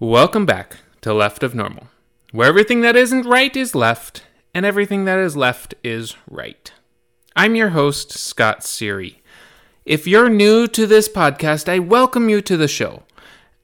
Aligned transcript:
Welcome 0.00 0.46
back 0.46 0.76
to 1.00 1.12
Left 1.12 1.42
of 1.42 1.56
Normal, 1.56 1.88
where 2.30 2.46
everything 2.46 2.82
that 2.82 2.94
isn't 2.94 3.26
right 3.26 3.56
is 3.56 3.74
left, 3.74 4.22
and 4.54 4.64
everything 4.64 5.06
that 5.06 5.18
is 5.18 5.36
left 5.36 5.74
is 5.82 6.14
right. 6.30 6.72
I'm 7.34 7.56
your 7.56 7.70
host, 7.70 8.12
Scott 8.12 8.60
Seary. 8.60 9.16
If 9.84 10.06
you're 10.06 10.28
new 10.30 10.68
to 10.68 10.86
this 10.86 11.08
podcast, 11.08 11.68
I 11.68 11.80
welcome 11.80 12.28
you 12.28 12.40
to 12.42 12.56
the 12.56 12.68
show. 12.68 13.02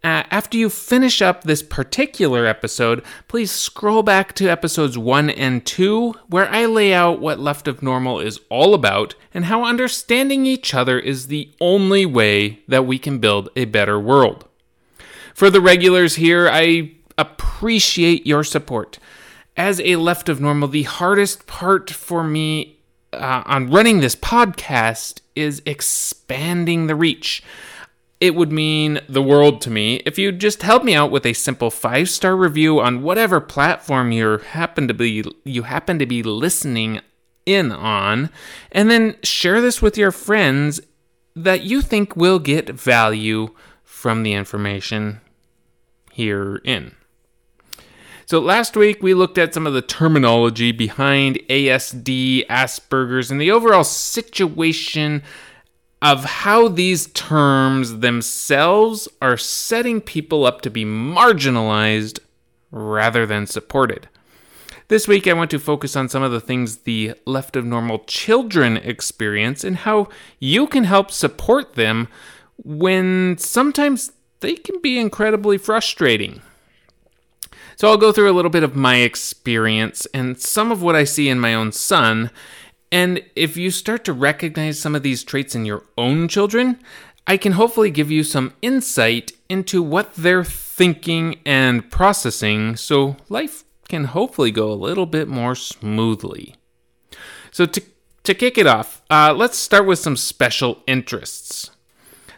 Uh, 0.02 0.24
after 0.32 0.58
you 0.58 0.70
finish 0.70 1.22
up 1.22 1.44
this 1.44 1.62
particular 1.62 2.46
episode, 2.46 3.04
please 3.28 3.52
scroll 3.52 4.02
back 4.02 4.32
to 4.32 4.48
episodes 4.48 4.98
1 4.98 5.30
and 5.30 5.64
2, 5.64 6.14
where 6.26 6.50
I 6.50 6.66
lay 6.66 6.92
out 6.92 7.20
what 7.20 7.38
Left 7.38 7.68
of 7.68 7.80
Normal 7.80 8.18
is 8.18 8.40
all 8.50 8.74
about 8.74 9.14
and 9.32 9.44
how 9.44 9.62
understanding 9.62 10.46
each 10.46 10.74
other 10.74 10.98
is 10.98 11.28
the 11.28 11.54
only 11.60 12.04
way 12.04 12.64
that 12.66 12.86
we 12.86 12.98
can 12.98 13.20
build 13.20 13.50
a 13.54 13.66
better 13.66 14.00
world. 14.00 14.48
For 15.34 15.50
the 15.50 15.60
regulars 15.60 16.14
here, 16.14 16.48
I 16.48 16.92
appreciate 17.18 18.26
your 18.26 18.44
support. 18.44 18.98
As 19.56 19.80
a 19.80 19.96
Left 19.96 20.28
of 20.28 20.40
Normal, 20.40 20.68
the 20.68 20.84
hardest 20.84 21.46
part 21.46 21.90
for 21.90 22.24
me 22.24 22.78
uh, 23.12 23.42
on 23.44 23.70
running 23.70 24.00
this 24.00 24.16
podcast 24.16 25.20
is 25.36 25.60
expanding 25.66 26.86
the 26.86 26.94
reach 26.94 27.42
it 28.20 28.34
would 28.34 28.52
mean 28.52 29.00
the 29.08 29.20
world 29.20 29.60
to 29.60 29.70
me 29.70 29.96
if 30.06 30.18
you'd 30.18 30.40
just 30.40 30.62
help 30.62 30.82
me 30.82 30.94
out 30.94 31.10
with 31.10 31.26
a 31.26 31.32
simple 31.34 31.70
five 31.70 32.08
star 32.08 32.34
review 32.34 32.80
on 32.80 33.02
whatever 33.02 33.40
platform 33.40 34.12
you 34.12 34.38
happen 34.38 34.88
to 34.88 34.94
be 34.94 35.22
you 35.44 35.64
happen 35.64 35.98
to 35.98 36.06
be 36.06 36.22
listening 36.22 37.00
in 37.44 37.70
on, 37.70 38.30
and 38.72 38.90
then 38.90 39.16
share 39.22 39.60
this 39.60 39.82
with 39.82 39.98
your 39.98 40.10
friends 40.10 40.80
that 41.36 41.64
you 41.64 41.82
think 41.82 42.16
will 42.16 42.38
get 42.38 42.70
value 42.70 43.50
from 43.82 44.22
the 44.22 44.32
information 44.32 45.20
herein. 46.14 46.94
So, 48.26 48.38
last 48.38 48.76
week 48.76 49.02
we 49.02 49.12
looked 49.12 49.36
at 49.36 49.52
some 49.52 49.66
of 49.66 49.74
the 49.74 49.82
terminology 49.82 50.72
behind 50.72 51.38
ASD, 51.50 52.46
Asperger's, 52.46 53.30
and 53.30 53.40
the 53.40 53.50
overall 53.50 53.84
situation 53.84 55.22
of 56.00 56.24
how 56.24 56.68
these 56.68 57.08
terms 57.08 58.00
themselves 58.00 59.08
are 59.20 59.36
setting 59.36 60.00
people 60.00 60.44
up 60.44 60.60
to 60.62 60.70
be 60.70 60.84
marginalized 60.84 62.18
rather 62.70 63.26
than 63.26 63.46
supported. 63.46 64.08
This 64.88 65.08
week, 65.08 65.26
I 65.26 65.32
want 65.32 65.50
to 65.50 65.58
focus 65.58 65.96
on 65.96 66.10
some 66.10 66.22
of 66.22 66.30
the 66.30 66.40
things 66.40 66.78
the 66.78 67.14
left 67.24 67.56
of 67.56 67.64
normal 67.64 68.00
children 68.00 68.76
experience 68.76 69.64
and 69.64 69.76
how 69.76 70.08
you 70.38 70.66
can 70.66 70.84
help 70.84 71.10
support 71.10 71.74
them 71.74 72.08
when 72.62 73.38
sometimes 73.38 74.12
they 74.44 74.54
can 74.54 74.80
be 74.80 74.98
incredibly 74.98 75.58
frustrating. 75.58 76.42
So, 77.76 77.88
I'll 77.88 77.96
go 77.96 78.12
through 78.12 78.30
a 78.30 78.36
little 78.36 78.50
bit 78.50 78.62
of 78.62 78.76
my 78.76 78.96
experience 78.98 80.06
and 80.14 80.40
some 80.40 80.70
of 80.70 80.82
what 80.82 80.94
I 80.94 81.02
see 81.04 81.28
in 81.28 81.40
my 81.40 81.54
own 81.54 81.72
son 81.72 82.30
and 82.94 83.24
if 83.34 83.56
you 83.56 83.72
start 83.72 84.04
to 84.04 84.12
recognize 84.12 84.78
some 84.78 84.94
of 84.94 85.02
these 85.02 85.24
traits 85.24 85.56
in 85.56 85.64
your 85.64 85.82
own 85.98 86.28
children, 86.28 86.78
I 87.26 87.36
can 87.36 87.52
hopefully 87.52 87.90
give 87.90 88.08
you 88.08 88.22
some 88.22 88.52
insight 88.62 89.32
into 89.48 89.82
what 89.82 90.14
they're 90.14 90.44
thinking 90.44 91.40
and 91.44 91.90
processing 91.90 92.76
so 92.76 93.16
life 93.28 93.64
can 93.88 94.04
hopefully 94.04 94.52
go 94.52 94.70
a 94.70 94.74
little 94.74 95.06
bit 95.06 95.26
more 95.26 95.56
smoothly. 95.56 96.54
So, 97.50 97.66
to, 97.66 97.82
to 98.22 98.32
kick 98.32 98.58
it 98.58 98.68
off, 98.68 99.02
uh, 99.10 99.34
let's 99.36 99.58
start 99.58 99.86
with 99.86 99.98
some 99.98 100.16
special 100.16 100.80
interests. 100.86 101.72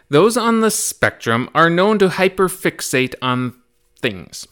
Those 0.09 0.37
on 0.37 0.61
the 0.61 0.71
spectrum 0.71 1.49
are 1.53 1.69
known 1.69 1.99
to 1.99 2.07
hyperfixate 2.07 3.15
on 3.21 3.55
things. 3.99 4.47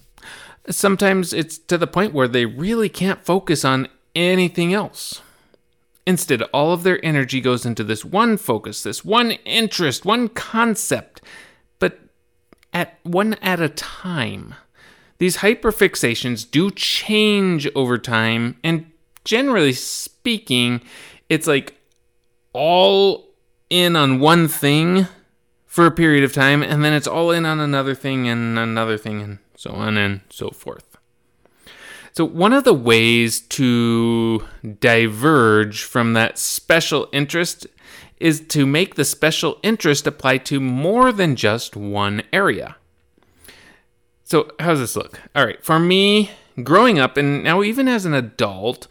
Sometimes 0.70 1.32
it's 1.32 1.58
to 1.58 1.78
the 1.78 1.88
point 1.88 2.14
where 2.14 2.28
they 2.28 2.46
really 2.46 2.90
can't 2.90 3.24
focus 3.24 3.64
on 3.64 3.88
anything 4.16 4.74
else. 4.74 5.22
Instead, 6.08 6.42
all 6.54 6.74
of 6.74 6.84
their 6.84 7.04
energy 7.04 7.42
goes 7.42 7.66
into 7.66 7.84
this 7.84 8.04
one 8.04 8.38
focus, 8.38 8.84
this 8.84 9.04
one 9.06 9.32
interest, 9.32 10.06
one 10.06 10.28
concept, 10.30 11.22
but 11.80 12.00
at 12.74 13.00
one 13.04 13.36
at 13.36 13.60
a 13.60 13.70
time. 13.70 14.54
These 15.18 15.38
hyperfixations 15.38 16.50
do 16.50 16.70
change 16.72 17.68
over 17.74 17.98
time, 17.98 18.58
and 18.64 18.92
generally 19.24 19.74
speaking, 19.74 20.82
it's 21.30 21.48
like 21.48 21.76
all 22.54 23.30
in 23.70 23.96
on 23.96 24.20
one 24.20 24.48
thing 24.48 25.08
for 25.76 25.86
a 25.86 25.92
period 25.92 26.24
of 26.24 26.32
time, 26.32 26.64
and 26.64 26.86
then 26.86 26.94
it's 26.94 27.06
all 27.06 27.32
in 27.32 27.46
on 27.46 27.60
another 27.60 27.94
thing 27.94 28.30
and 28.30 28.58
another 28.58 28.98
thing, 28.98 29.22
and 29.22 29.40
so 29.58 29.72
on 29.72 29.98
and 29.98 30.22
so 30.30 30.50
forth. 30.50 30.96
So, 32.14 32.24
one 32.24 32.54
of 32.54 32.64
the 32.64 32.74
ways 32.74 33.42
to 33.42 34.42
diverge 34.80 35.84
from 35.84 36.14
that 36.14 36.40
special 36.40 37.10
interest 37.12 37.68
is 38.22 38.40
to 38.48 38.66
make 38.66 38.96
the 38.96 39.04
special 39.04 39.60
interest 39.64 40.08
apply 40.08 40.38
to 40.38 40.62
more 40.62 41.12
than 41.12 41.36
just 41.36 41.76
one 41.76 42.24
area. 42.32 42.78
So, 44.24 44.52
how 44.62 44.70
does 44.70 44.80
this 44.80 44.96
look? 44.96 45.20
All 45.36 45.46
right, 45.46 45.62
for 45.62 45.78
me, 45.78 46.32
growing 46.64 47.00
up, 47.00 47.18
and 47.18 47.44
now 47.44 47.64
even 47.64 47.90
as 47.90 48.06
an 48.06 48.14
adult, 48.14 48.88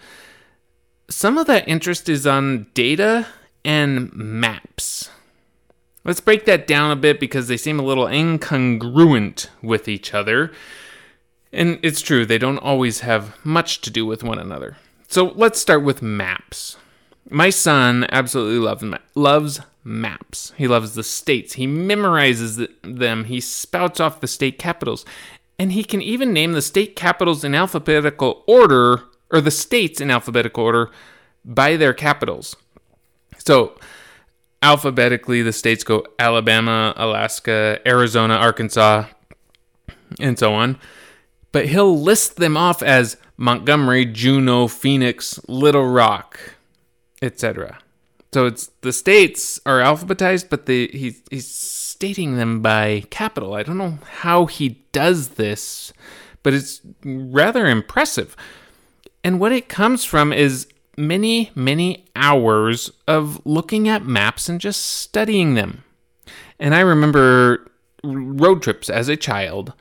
some 1.09 1.39
of 1.39 1.47
that 1.47 1.67
interest 1.67 2.11
is 2.11 2.27
on 2.27 2.67
data 2.75 3.27
and 3.65 4.13
maps. 4.13 5.09
Let's 6.05 6.21
break 6.21 6.45
that 6.45 6.67
down 6.67 6.91
a 6.91 6.97
bit 6.97 7.19
because 7.19 7.49
they 7.49 7.57
seem 7.57 7.79
a 7.79 7.85
little 7.85 8.05
incongruent 8.07 9.49
with 9.63 9.89
each 9.89 10.13
other. 10.13 10.53
And 11.53 11.79
it's 11.83 12.03
true, 12.03 12.27
they 12.27 12.39
don't 12.39 12.59
always 12.59 13.01
have 13.01 13.35
much 13.45 13.81
to 13.83 13.91
do 13.91 14.05
with 14.05 14.23
one 14.23 14.39
another. 14.39 14.77
So 15.09 15.33
let's 15.37 15.61
start 15.61 15.83
with 15.83 16.03
maps. 16.03 16.77
My 17.31 17.49
son 17.49 18.07
absolutely 18.11 18.59
loves 18.59 18.85
loves 19.15 19.61
maps. 19.85 20.53
He 20.57 20.67
loves 20.67 20.95
the 20.95 21.03
states. 21.03 21.55
He 21.55 21.67
memorizes 21.67 22.69
them. 22.83 23.25
He 23.25 23.41
spouts 23.41 24.01
off 24.01 24.21
the 24.21 24.27
state 24.27 24.59
capitals. 24.59 25.05
And 25.59 25.73
he 25.73 25.85
can 25.85 26.03
even 26.03 26.33
name 26.33 26.53
the 26.53 26.63
state 26.63 26.97
capitals 26.97 27.45
in 27.45 27.55
alphabetical 27.55 28.43
order, 28.47 29.05
or 29.31 29.41
the 29.41 29.51
states 29.51 30.01
in 30.01 30.11
alphabetical 30.11 30.65
order, 30.65 30.91
by 31.45 31.77
their 31.77 31.95
capitals. 31.95 32.57
So, 33.39 33.79
alphabetically, 34.65 35.43
the 35.43 35.53
states 35.53 35.85
go 35.85 36.05
Alabama, 36.19 36.93
Alaska, 36.97 37.79
Arizona, 37.87 38.35
Arkansas, 38.35 39.05
and 40.19 40.39
so 40.39 40.55
on 40.55 40.79
but 41.55 41.67
he'll 41.67 41.97
list 41.97 42.35
them 42.35 42.57
off 42.57 42.83
as 42.83 43.17
Montgomery, 43.37 44.07
Juneau, 44.07 44.67
Phoenix, 44.67 45.39
Little 45.47 45.87
Rock, 45.87 46.57
etc. 47.23 47.79
So 48.33 48.47
it's 48.47 48.73
the 48.81 48.93
states 48.93 49.61
are 49.65 49.79
alphabetized, 49.79 50.51
but 50.51 50.67
the, 50.67 50.89
he, 50.93 51.15
he's 51.31 51.47
stating 51.47 52.39
them 52.39 52.61
by 52.61 53.05
capital. 53.11 53.55
I 53.55 53.63
don't 53.63 53.79
know 53.79 53.99
how 54.17 54.47
he 54.47 54.81
does 54.91 55.29
this, 55.29 55.93
but 56.43 56.55
it's 56.55 56.81
rather 57.05 57.67
impressive. 57.67 58.35
And 59.23 59.39
what 59.39 59.53
it 59.53 59.69
comes 59.69 60.05
from 60.05 60.33
is 60.33 60.67
many, 60.97 61.51
many 61.55 62.07
hours 62.17 62.91
of 63.07 63.45
looking 63.45 63.89
at 63.89 64.07
maps 64.07 64.49
and 64.49 64.61
just 64.61 64.85
studying 64.85 65.55
them. 65.55 65.85
And 66.59 66.75
I 66.75 66.81
remember 66.81 67.71
road 68.03 68.63
trips 68.63 68.89
as 68.89 69.09
a 69.09 69.17
child 69.17 69.73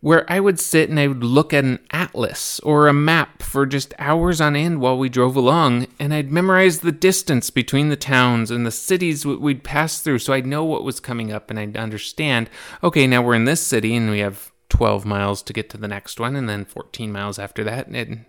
where 0.00 0.30
I 0.32 0.40
would 0.40 0.58
sit 0.58 0.88
and 0.88 0.98
I 0.98 1.08
would 1.08 1.22
look 1.22 1.52
at 1.52 1.64
an 1.64 1.78
atlas 1.90 2.58
or 2.60 2.88
a 2.88 2.92
map 2.92 3.42
for 3.42 3.66
just 3.66 3.92
hours 3.98 4.40
on 4.40 4.56
end 4.56 4.80
while 4.80 4.96
we 4.96 5.10
drove 5.10 5.36
along, 5.36 5.88
and 5.98 6.14
I'd 6.14 6.32
memorize 6.32 6.80
the 6.80 6.92
distance 6.92 7.50
between 7.50 7.90
the 7.90 7.96
towns 7.96 8.50
and 8.50 8.64
the 8.64 8.70
cities 8.70 9.26
we'd 9.26 9.62
pass 9.62 10.00
through 10.00 10.20
so 10.20 10.32
I'd 10.32 10.46
know 10.46 10.64
what 10.64 10.84
was 10.84 11.00
coming 11.00 11.30
up 11.30 11.50
and 11.50 11.58
I'd 11.58 11.76
understand 11.76 12.48
okay, 12.82 13.06
now 13.06 13.22
we're 13.22 13.34
in 13.34 13.44
this 13.44 13.60
city 13.60 13.94
and 13.94 14.10
we 14.10 14.20
have 14.20 14.52
12 14.70 15.04
miles 15.04 15.42
to 15.42 15.52
get 15.52 15.68
to 15.70 15.76
the 15.76 15.88
next 15.88 16.18
one, 16.18 16.34
and 16.34 16.48
then 16.48 16.64
14 16.64 17.12
miles 17.12 17.38
after 17.38 17.62
that, 17.64 17.88
and 17.88 18.24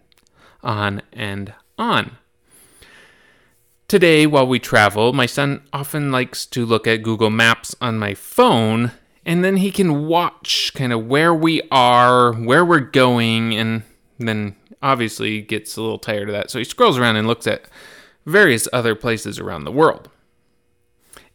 on 0.61 1.01
and 1.13 1.53
on. 1.77 2.17
Today, 3.91 4.25
while 4.25 4.47
we 4.47 4.57
travel, 4.57 5.11
my 5.11 5.25
son 5.25 5.63
often 5.73 6.13
likes 6.13 6.45
to 6.45 6.65
look 6.65 6.87
at 6.87 7.03
Google 7.03 7.29
Maps 7.29 7.75
on 7.81 7.99
my 7.99 8.13
phone 8.13 8.93
and 9.25 9.43
then 9.43 9.57
he 9.57 9.69
can 9.69 10.07
watch 10.07 10.71
kind 10.73 10.93
of 10.93 11.07
where 11.07 11.35
we 11.35 11.61
are, 11.71 12.31
where 12.31 12.63
we're 12.63 12.79
going, 12.79 13.53
and 13.53 13.83
then 14.17 14.55
obviously 14.81 15.41
gets 15.41 15.75
a 15.75 15.81
little 15.81 15.99
tired 15.99 16.29
of 16.29 16.33
that. 16.33 16.49
So 16.49 16.57
he 16.57 16.63
scrolls 16.63 16.97
around 16.97 17.17
and 17.17 17.27
looks 17.27 17.45
at 17.47 17.65
various 18.25 18.65
other 18.71 18.95
places 18.95 19.39
around 19.39 19.65
the 19.65 19.73
world. 19.73 20.09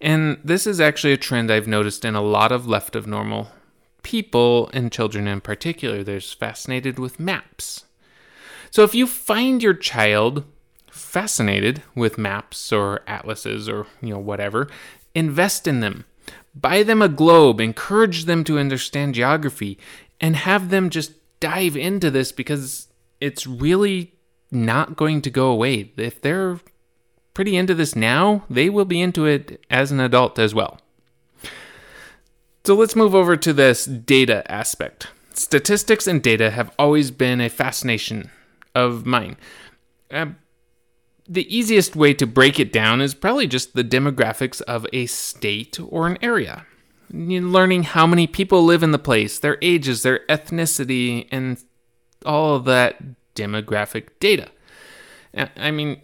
And 0.00 0.38
this 0.42 0.66
is 0.66 0.80
actually 0.80 1.12
a 1.12 1.18
trend 1.18 1.50
I've 1.50 1.68
noticed 1.68 2.06
in 2.06 2.14
a 2.14 2.22
lot 2.22 2.52
of 2.52 2.66
left 2.66 2.96
of 2.96 3.06
normal 3.06 3.48
people 4.02 4.70
and 4.72 4.90
children 4.90 5.28
in 5.28 5.42
particular. 5.42 6.02
They're 6.02 6.22
fascinated 6.22 6.98
with 6.98 7.20
maps. 7.20 7.84
So 8.70 8.82
if 8.82 8.94
you 8.94 9.06
find 9.06 9.62
your 9.62 9.74
child 9.74 10.44
fascinated 11.16 11.82
with 11.94 12.18
maps 12.18 12.72
or 12.72 13.00
atlases 13.06 13.68
or 13.68 13.86
you 14.02 14.10
know 14.10 14.18
whatever, 14.18 14.68
invest 15.14 15.66
in 15.66 15.80
them 15.80 16.04
Buy 16.56 16.82
them 16.82 17.02
a 17.02 17.08
globe, 17.08 17.60
encourage 17.60 18.24
them 18.24 18.42
to 18.44 18.58
understand 18.58 19.14
geography, 19.14 19.78
and 20.20 20.34
have 20.34 20.70
them 20.70 20.88
just 20.88 21.12
dive 21.38 21.76
into 21.76 22.10
this 22.10 22.32
because 22.32 22.88
it's 23.20 23.46
really 23.46 24.14
not 24.50 24.96
going 24.96 25.20
to 25.22 25.30
go 25.30 25.50
away. 25.50 25.92
If 25.98 26.22
they're 26.22 26.58
pretty 27.34 27.58
into 27.58 27.74
this 27.74 27.94
now, 27.94 28.44
they 28.48 28.70
will 28.70 28.86
be 28.86 29.02
into 29.02 29.26
it 29.26 29.62
as 29.68 29.92
an 29.92 30.00
adult 30.00 30.38
as 30.38 30.54
well. 30.54 30.80
So 32.64 32.74
let's 32.74 32.96
move 32.96 33.14
over 33.14 33.36
to 33.36 33.52
this 33.52 33.84
data 33.84 34.50
aspect. 34.50 35.08
Statistics 35.34 36.06
and 36.06 36.22
data 36.22 36.50
have 36.50 36.74
always 36.78 37.10
been 37.10 37.42
a 37.42 37.50
fascination 37.50 38.30
of 38.74 39.04
mine. 39.04 39.36
Uh, 40.10 40.28
the 41.28 41.56
easiest 41.56 41.96
way 41.96 42.14
to 42.14 42.26
break 42.26 42.60
it 42.60 42.72
down 42.72 43.00
is 43.00 43.14
probably 43.14 43.46
just 43.46 43.74
the 43.74 43.84
demographics 43.84 44.60
of 44.62 44.86
a 44.92 45.06
state 45.06 45.78
or 45.88 46.06
an 46.06 46.18
area. 46.22 46.66
learning 47.12 47.84
how 47.84 48.06
many 48.06 48.26
people 48.26 48.64
live 48.64 48.82
in 48.82 48.90
the 48.90 48.98
place, 48.98 49.38
their 49.38 49.58
ages, 49.62 50.02
their 50.02 50.20
ethnicity, 50.28 51.26
and 51.30 51.62
all 52.24 52.58
that 52.60 53.00
demographic 53.34 54.08
data. 54.18 54.48
I 55.56 55.70
mean, 55.70 56.00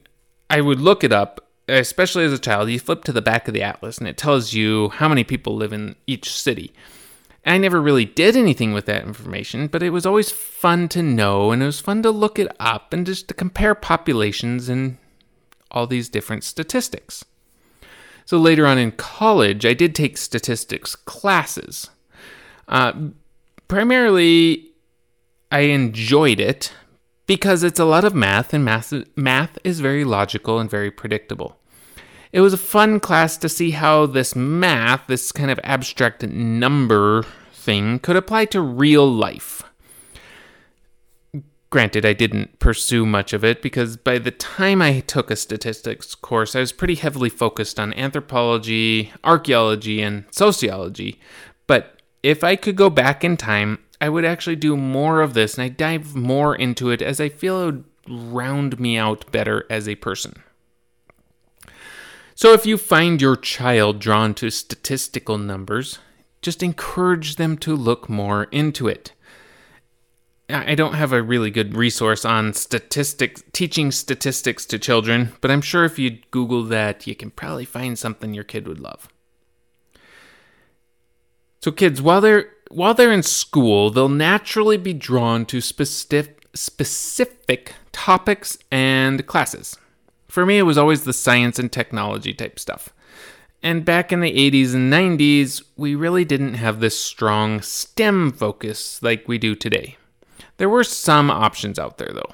I 0.51 0.61
would 0.61 0.81
look 0.81 1.03
it 1.03 1.13
up, 1.13 1.49
especially 1.69 2.25
as 2.25 2.33
a 2.33 2.39
child. 2.39 2.71
You 2.71 2.79
flip 2.79 3.05
to 3.05 3.13
the 3.13 3.23
back 3.23 3.49
of 3.49 3.55
the 3.55 3.63
atlas 3.63 3.99
and 3.99 4.07
it 4.07 4.17
tells 4.17 4.53
you 4.53 4.91
how 4.91 5.09
many 5.09 5.25
people 5.25 5.57
live 5.57 5.73
in 5.73 5.97
each 6.07 6.31
city. 6.31 6.73
I 7.45 7.59
never 7.59 7.81
really 7.81 8.05
did 8.05 8.37
anything 8.37 8.73
with 8.73 8.87
that 8.87 9.03
information, 9.03 9.67
but 9.67 9.83
it 9.83 9.91
was 9.91 10.07
always 10.07 10.31
fun 10.31 10.89
to 10.91 11.03
know 11.03 11.51
and 11.51 11.63
it 11.63 11.67
was 11.67 11.81
fun 11.81 12.03
to 12.03 12.11
look 12.11 12.39
it 12.39 12.55
up 12.61 12.93
and 12.93 13.05
just 13.05 13.27
to 13.29 13.35
compare 13.35 13.75
populations 13.75 14.69
and 14.69 14.99
all 15.73 15.87
these 15.87 16.09
different 16.09 16.45
statistics. 16.45 17.25
So 18.25 18.39
later 18.39 18.67
on 18.67 18.79
in 18.79 18.93
college, 18.93 19.67
I 19.67 19.75
did 19.75 19.95
take 19.95 20.17
statistics 20.17 20.95
classes. 20.95 21.91
Uh, 22.69 22.93
primarily, 23.67 24.71
I 25.51 25.61
enjoyed 25.61 26.39
it 26.39 26.73
because 27.27 27.63
it's 27.63 27.81
a 27.81 27.85
lot 27.85 28.05
of 28.05 28.15
math, 28.15 28.55
and 28.55 28.65
math, 28.65 28.93
math 29.17 29.59
is 29.65 29.81
very 29.81 30.05
logical 30.05 30.59
and 30.59 30.71
very 30.71 30.91
predictable. 30.91 31.57
It 32.33 32.41
was 32.41 32.55
a 32.55 32.59
fun 32.59 33.01
class 33.01 33.37
to 33.39 33.49
see 33.49 33.73
how 33.73 34.07
this 34.07 34.35
math, 34.35 35.07
this 35.07 35.33
kind 35.33 35.51
of 35.51 35.61
abstract 35.63 36.23
number 36.23 37.25
thing, 37.53 37.99
could 37.99 38.17
apply 38.17 38.47
to 38.47 38.61
real 38.61 39.07
life. 39.11 39.63
Granted, 41.73 42.05
I 42.05 42.13
didn't 42.13 42.59
pursue 42.59 43.07
much 43.07 43.33
of 43.33 43.43
it 43.43 43.63
because 43.63 43.97
by 43.97 44.19
the 44.19 44.31
time 44.31 44.83
I 44.83 45.01
took 45.01 45.31
a 45.31 45.37
statistics 45.37 46.15
course, 46.15 46.55
I 46.55 46.61
was 46.61 46.71
pretty 46.71 46.97
heavily 46.97 47.31
focused 47.31 47.81
on 47.81 47.95
anthropology, 47.95 49.11
archaeology, 49.25 50.03
and 50.03 50.27
sociology. 50.31 51.19
But 51.67 52.03
if 52.23 52.45
I 52.45 52.57
could 52.57 52.77
go 52.77 52.91
back 52.91 53.25
in 53.25 53.39
time, 53.39 53.79
I 54.03 54.11
would 54.11 54.27
actually 54.27 54.57
do 54.57 54.77
more 54.77 55.23
of 55.23 55.33
this 55.33 55.55
and 55.55 55.65
I 55.65 55.71
dive 55.71 56.15
more 56.15 56.55
into 56.55 56.91
it 56.91 57.01
as 57.01 57.23
I 57.23 57.31
feel 57.31 57.63
it 57.63 57.65
would 57.65 57.85
round 58.07 58.79
me 58.79 58.99
out 58.99 59.33
better 59.33 59.65
as 59.71 59.89
a 59.89 59.95
person. 59.95 60.43
So 62.35 62.53
if 62.53 62.67
you 62.67 62.77
find 62.77 63.19
your 63.19 63.37
child 63.37 63.99
drawn 63.99 64.35
to 64.35 64.51
statistical 64.51 65.39
numbers, 65.39 66.01
just 66.43 66.63
encourage 66.63 67.37
them 67.37 67.57
to 67.59 67.75
look 67.75 68.11
more 68.11 68.45
into 68.51 68.89
it. 68.89 69.13
I 70.53 70.75
don't 70.75 70.95
have 70.95 71.13
a 71.13 71.23
really 71.23 71.51
good 71.51 71.75
resource 71.75 72.25
on 72.25 72.53
statistics, 72.53 73.43
teaching 73.53 73.91
statistics 73.91 74.67
to 74.67 74.79
children, 74.79 75.33
but 75.41 75.51
I'm 75.51 75.63
sure 75.63 75.85
if 75.85 75.99
you 75.99 76.19
Google 76.31 76.65
that, 76.65 77.07
you 77.07 77.15
can 77.15 77.31
probably 77.31 77.65
find 77.65 77.99
something 77.99 78.35
your 78.35 78.45
kid 78.45 78.69
would 78.69 78.81
love. 78.81 79.09
So, 81.61 81.71
kids, 81.71 82.03
while 82.03 82.21
they're 82.21 82.51
while 82.71 82.95
they're 82.95 83.13
in 83.13 83.23
school, 83.23 83.91
they'll 83.91 84.09
naturally 84.09 84.77
be 84.77 84.93
drawn 84.93 85.45
to 85.47 85.61
specific 85.61 86.49
specific 86.55 87.75
topics 87.93 88.59
and 88.71 89.27
classes. 89.27 89.79
For 90.29 90.45
me, 90.47 90.59
it 90.59 90.63
was 90.63 90.79
always 90.79 91.05
the 91.05 91.13
science 91.13 91.59
and 91.59 91.71
technology 91.71 92.33
type 92.35 92.59
stuff. 92.59 92.91
And 93.63 93.85
back 93.85 94.13
in 94.13 94.21
the 94.21 94.33
80s 94.33 94.75
and 94.75 94.93
90s, 94.93 95.63
we 95.77 95.95
really 95.95 96.25
didn't 96.25 96.55
have 96.55 96.81
this 96.81 96.99
strong 96.99 97.61
STEM 97.63 98.33
focus 98.33 99.01
like 99.03 99.29
we 99.29 99.39
do 99.39 99.55
today. 99.55 99.97
There 100.59 100.69
were 100.69 100.85
some 100.85 101.31
options 101.31 101.79
out 101.79 101.99
there, 101.99 102.13
though. 102.13 102.33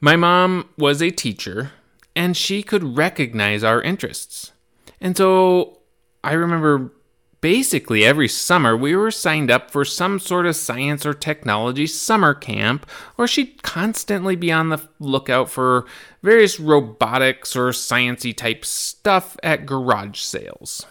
My 0.00 0.16
mom 0.16 0.68
was 0.76 1.02
a 1.02 1.10
teacher, 1.10 1.72
and 2.14 2.36
she 2.36 2.62
could 2.62 2.96
recognize 2.96 3.64
our 3.64 3.82
interests. 3.82 4.52
And 5.00 5.16
so 5.16 5.78
I 6.22 6.32
remember 6.32 6.92
basically 7.40 8.06
every 8.06 8.26
summer 8.26 8.74
we 8.74 8.96
were 8.96 9.10
signed 9.10 9.50
up 9.50 9.70
for 9.70 9.84
some 9.84 10.18
sort 10.18 10.46
of 10.46 10.56
science 10.56 11.04
or 11.04 11.12
technology 11.12 11.86
summer 11.86 12.32
camp, 12.32 12.86
or 13.18 13.28
she'd 13.28 13.62
constantly 13.62 14.34
be 14.34 14.50
on 14.50 14.70
the 14.70 14.80
lookout 14.98 15.50
for 15.50 15.84
various 16.22 16.58
robotics 16.58 17.54
or 17.54 17.68
sciency 17.68 18.34
type 18.34 18.64
stuff 18.64 19.36
at 19.42 19.66
garage 19.66 20.20
sales. 20.20 20.86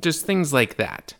Just 0.00 0.24
things 0.24 0.54
like 0.54 0.76
that. 0.76 1.14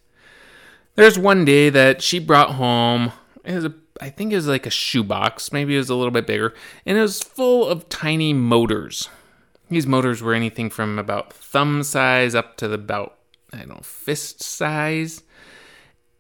There's 0.95 1.19
one 1.19 1.45
day 1.45 1.69
that 1.69 2.01
she 2.01 2.19
brought 2.19 2.53
home, 2.53 3.13
it 3.45 3.55
was 3.55 3.65
a 3.67 3.75
I 4.01 4.09
think 4.09 4.33
it 4.33 4.37
was 4.37 4.49
like 4.49 4.67
a 4.67 4.71
shoebox, 4.71 5.53
maybe 5.53 5.75
it 5.75 5.79
was 5.79 5.91
a 5.91 5.95
little 5.95 6.11
bit 6.11 6.27
bigger, 6.27 6.55
and 6.87 6.97
it 6.97 7.03
was 7.03 7.23
full 7.23 7.69
of 7.69 7.89
tiny 7.89 8.33
motors. 8.33 9.09
These 9.69 9.87
motors 9.87 10.23
were 10.23 10.35
anything 10.35 10.71
from 10.71 10.99
about 10.99 11.33
thumb 11.33 11.83
size 11.83 12.35
up 12.35 12.57
to 12.57 12.73
about, 12.73 13.19
I 13.53 13.59
don't 13.59 13.69
know, 13.69 13.81
fist 13.83 14.43
size. 14.43 15.23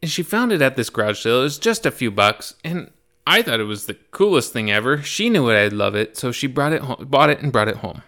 And 0.02 0.10
she 0.10 0.22
found 0.22 0.52
it 0.52 0.62
at 0.62 0.76
this 0.76 0.90
garage 0.90 1.22
sale. 1.22 1.40
It 1.40 1.44
was 1.44 1.58
just 1.58 1.86
a 1.86 1.90
few 1.90 2.10
bucks, 2.10 2.54
and 2.62 2.90
I 3.26 3.42
thought 3.42 3.60
it 3.60 3.64
was 3.64 3.86
the 3.86 3.94
coolest 4.10 4.52
thing 4.52 4.70
ever. 4.70 5.02
She 5.02 5.30
knew 5.30 5.48
it, 5.48 5.58
I'd 5.58 5.72
love 5.72 5.94
it, 5.94 6.16
so 6.16 6.32
she 6.32 6.46
brought 6.46 6.72
it 6.72 6.82
home, 6.82 7.06
bought 7.08 7.30
it 7.30 7.40
and 7.40 7.52
brought 7.52 7.68
it 7.68 7.76
home. 7.76 8.02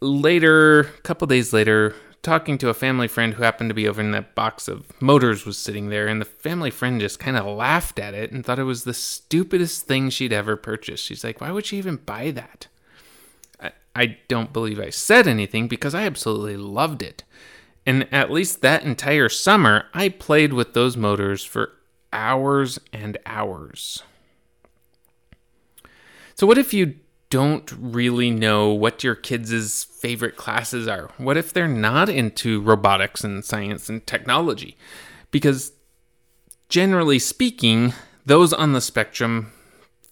Later, 0.00 0.80
a 0.80 1.00
couple 1.02 1.26
days 1.26 1.52
later, 1.52 1.94
talking 2.24 2.58
to 2.58 2.68
a 2.68 2.74
family 2.74 3.06
friend 3.06 3.34
who 3.34 3.42
happened 3.42 3.70
to 3.70 3.74
be 3.74 3.86
over 3.86 4.00
in 4.00 4.10
that 4.12 4.34
box 4.34 4.66
of 4.66 5.00
motors 5.00 5.46
was 5.46 5.58
sitting 5.58 5.90
there 5.90 6.08
and 6.08 6.20
the 6.20 6.26
family 6.26 6.70
friend 6.70 7.00
just 7.00 7.18
kind 7.18 7.36
of 7.36 7.46
laughed 7.46 7.98
at 7.98 8.14
it 8.14 8.32
and 8.32 8.44
thought 8.44 8.58
it 8.58 8.64
was 8.64 8.84
the 8.84 8.94
stupidest 8.94 9.86
thing 9.86 10.10
she'd 10.10 10.32
ever 10.32 10.56
purchased. 10.56 11.04
She's 11.04 11.22
like 11.22 11.40
why 11.40 11.50
would 11.52 11.66
she 11.66 11.78
even 11.78 11.96
buy 11.96 12.30
that? 12.32 12.66
I, 13.60 13.72
I 13.94 14.18
don't 14.26 14.52
believe 14.52 14.80
i 14.80 14.90
said 14.90 15.28
anything 15.28 15.68
because 15.68 15.94
i 15.94 16.04
absolutely 16.04 16.56
loved 16.56 17.02
it. 17.02 17.22
And 17.86 18.08
at 18.12 18.30
least 18.30 18.62
that 18.62 18.82
entire 18.82 19.28
summer 19.28 19.86
i 19.92 20.08
played 20.08 20.52
with 20.52 20.74
those 20.74 20.96
motors 20.96 21.44
for 21.44 21.72
hours 22.12 22.78
and 22.92 23.18
hours. 23.26 24.02
So 26.34 26.46
what 26.46 26.58
if 26.58 26.74
you 26.74 26.96
don't 27.30 27.70
really 27.72 28.30
know 28.30 28.70
what 28.70 29.02
your 29.02 29.14
kids' 29.14 29.84
favorite 29.84 30.36
classes 30.36 30.86
are. 30.86 31.10
What 31.18 31.36
if 31.36 31.52
they're 31.52 31.66
not 31.66 32.08
into 32.08 32.60
robotics 32.60 33.24
and 33.24 33.44
science 33.44 33.88
and 33.88 34.06
technology? 34.06 34.76
Because 35.30 35.72
generally 36.68 37.18
speaking, 37.18 37.92
those 38.24 38.52
on 38.52 38.72
the 38.72 38.80
spectrum 38.80 39.52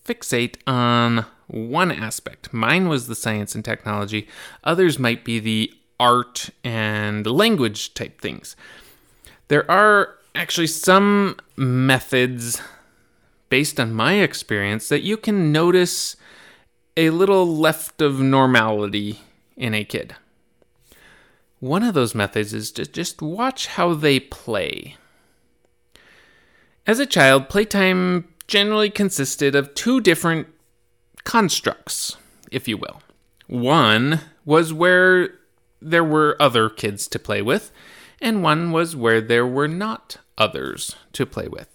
fixate 0.05 0.57
on 0.67 1.27
one 1.47 1.93
aspect. 1.93 2.53
Mine 2.53 2.89
was 2.89 3.07
the 3.07 3.15
science 3.15 3.55
and 3.55 3.65
technology, 3.65 4.27
others 4.65 4.99
might 4.99 5.25
be 5.25 5.39
the 5.39 5.73
art 6.01 6.51
and 6.65 7.27
language 7.27 7.95
type 7.95 8.21
things. 8.21 8.57
There 9.49 9.71
are 9.71 10.17
actually 10.35 10.67
some 10.67 11.37
methods 11.57 12.61
based 13.49 13.79
on 13.79 13.93
my 13.93 14.15
experience 14.15 14.89
that 14.89 15.03
you 15.03 15.17
can 15.17 15.53
notice 15.53 16.17
a 16.97 17.11
little 17.11 17.47
left 17.47 18.01
of 18.03 18.21
normality 18.21 19.21
in 19.57 19.75
a 19.75 19.85
kid. 19.85 20.15
One 21.61 21.83
of 21.83 21.95
those 21.95 22.15
methods 22.15 22.53
is 22.53 22.73
to 22.73 22.85
just 22.85 23.23
watch 23.23 23.69
how 23.69 23.95
they 23.95 24.19
play. 24.19 24.97
As 26.87 26.99
a 26.99 27.07
child, 27.07 27.49
playtime 27.49 28.29
generally 28.49 28.91
consisted 28.91 29.55
of 29.55 29.73
two 29.75 30.01
different 30.01 30.49
constructs, 31.25 32.17
if 32.51 32.67
you 32.67 32.77
will. 32.77 33.01
One 33.47 34.21
was 34.45 34.73
where 34.73 35.39
there 35.81 36.05
were 36.05 36.37
other 36.41 36.69
kids 36.69 37.07
to 37.09 37.19
play 37.19 37.43
with, 37.43 37.71
and 38.21 38.43
one 38.43 38.73
was 38.73 38.97
where 38.97 39.21
there 39.21 39.47
were 39.47 39.69
not 39.69 40.17
others 40.37 40.97
to 41.13 41.25
play 41.25 41.49
with. 41.49 41.69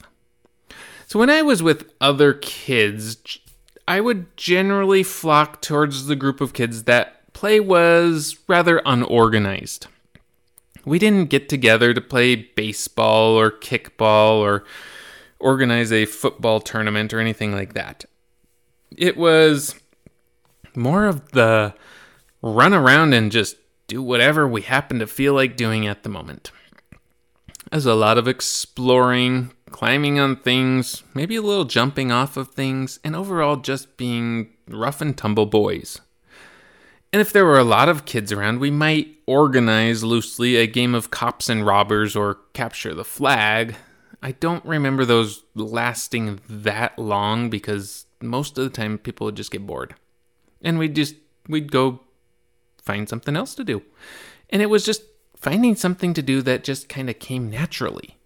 So 1.07 1.19
when 1.19 1.29
I 1.29 1.41
was 1.41 1.63
with 1.63 1.89
other 2.01 2.33
kids, 2.33 3.39
I 3.87 4.01
would 4.01 4.35
generally 4.35 5.03
flock 5.03 5.61
towards 5.61 6.07
the 6.07 6.15
group 6.15 6.41
of 6.41 6.53
kids 6.53 6.83
that 6.83 7.33
play 7.33 7.59
was 7.59 8.37
rather 8.47 8.81
unorganized. 8.85 9.87
We 10.83 10.99
didn't 10.99 11.29
get 11.29 11.49
together 11.49 11.93
to 11.93 12.01
play 12.01 12.35
baseball 12.35 13.35
or 13.35 13.51
kickball 13.51 14.39
or 14.39 14.65
organize 15.39 15.91
a 15.91 16.05
football 16.05 16.59
tournament 16.59 17.13
or 17.13 17.19
anything 17.19 17.53
like 17.53 17.73
that. 17.73 18.05
It 18.95 19.17
was 19.17 19.75
more 20.75 21.05
of 21.05 21.31
the 21.31 21.73
run 22.41 22.73
around 22.73 23.13
and 23.13 23.31
just 23.31 23.57
do 23.87 24.01
whatever 24.01 24.47
we 24.47 24.61
happen 24.61 24.99
to 24.99 25.07
feel 25.07 25.33
like 25.33 25.55
doing 25.55 25.87
at 25.87 26.03
the 26.03 26.09
moment. 26.09 26.51
As 27.71 27.85
a 27.85 27.93
lot 27.93 28.17
of 28.17 28.27
exploring, 28.27 29.51
climbing 29.71 30.19
on 30.19 30.35
things, 30.35 31.03
maybe 31.13 31.35
a 31.35 31.41
little 31.41 31.65
jumping 31.65 32.11
off 32.11 32.37
of 32.37 32.49
things, 32.49 32.99
and 33.03 33.15
overall 33.15 33.57
just 33.57 33.97
being 33.97 34.49
rough 34.67 35.01
and 35.01 35.17
tumble 35.17 35.45
boys. 35.45 36.01
And 37.13 37.21
if 37.21 37.31
there 37.31 37.45
were 37.45 37.59
a 37.59 37.63
lot 37.63 37.89
of 37.89 38.05
kids 38.05 38.31
around, 38.31 38.59
we 38.59 38.71
might 38.71 39.07
organize 39.25 40.03
loosely 40.03 40.55
a 40.57 40.67
game 40.67 40.93
of 40.93 41.11
cops 41.11 41.49
and 41.49 41.65
robbers 41.65 42.15
or 42.15 42.39
capture 42.53 42.93
the 42.93 43.05
flag. 43.05 43.75
I 44.21 44.31
don't 44.33 44.65
remember 44.65 45.05
those 45.05 45.43
lasting 45.55 46.39
that 46.49 46.97
long 46.99 47.49
because 47.49 48.05
most 48.21 48.57
of 48.57 48.63
the 48.63 48.69
time 48.69 48.97
people 48.97 49.25
would 49.25 49.35
just 49.35 49.51
get 49.51 49.65
bored. 49.65 49.95
And 50.61 50.79
we'd 50.79 50.95
just 50.95 51.15
we'd 51.47 51.71
go 51.71 52.01
find 52.81 53.07
something 53.07 53.35
else 53.35 53.55
to 53.55 53.63
do. 53.63 53.83
And 54.49 54.61
it 54.61 54.69
was 54.69 54.85
just 54.85 55.03
finding 55.35 55.75
something 55.75 56.13
to 56.13 56.21
do 56.21 56.41
that 56.41 56.63
just 56.63 56.89
kind 56.89 57.09
of 57.09 57.19
came 57.19 57.49
naturally. 57.49 58.16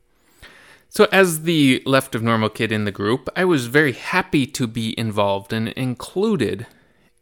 So, 0.94 1.08
as 1.10 1.44
the 1.44 1.82
left 1.86 2.16
of 2.16 2.22
normal 2.22 2.50
kid 2.50 2.70
in 2.70 2.84
the 2.84 2.92
group, 2.92 3.30
I 3.34 3.46
was 3.46 3.68
very 3.68 3.94
happy 3.94 4.46
to 4.48 4.68
be 4.68 4.94
involved 5.00 5.54
and 5.54 5.70
included. 5.70 6.68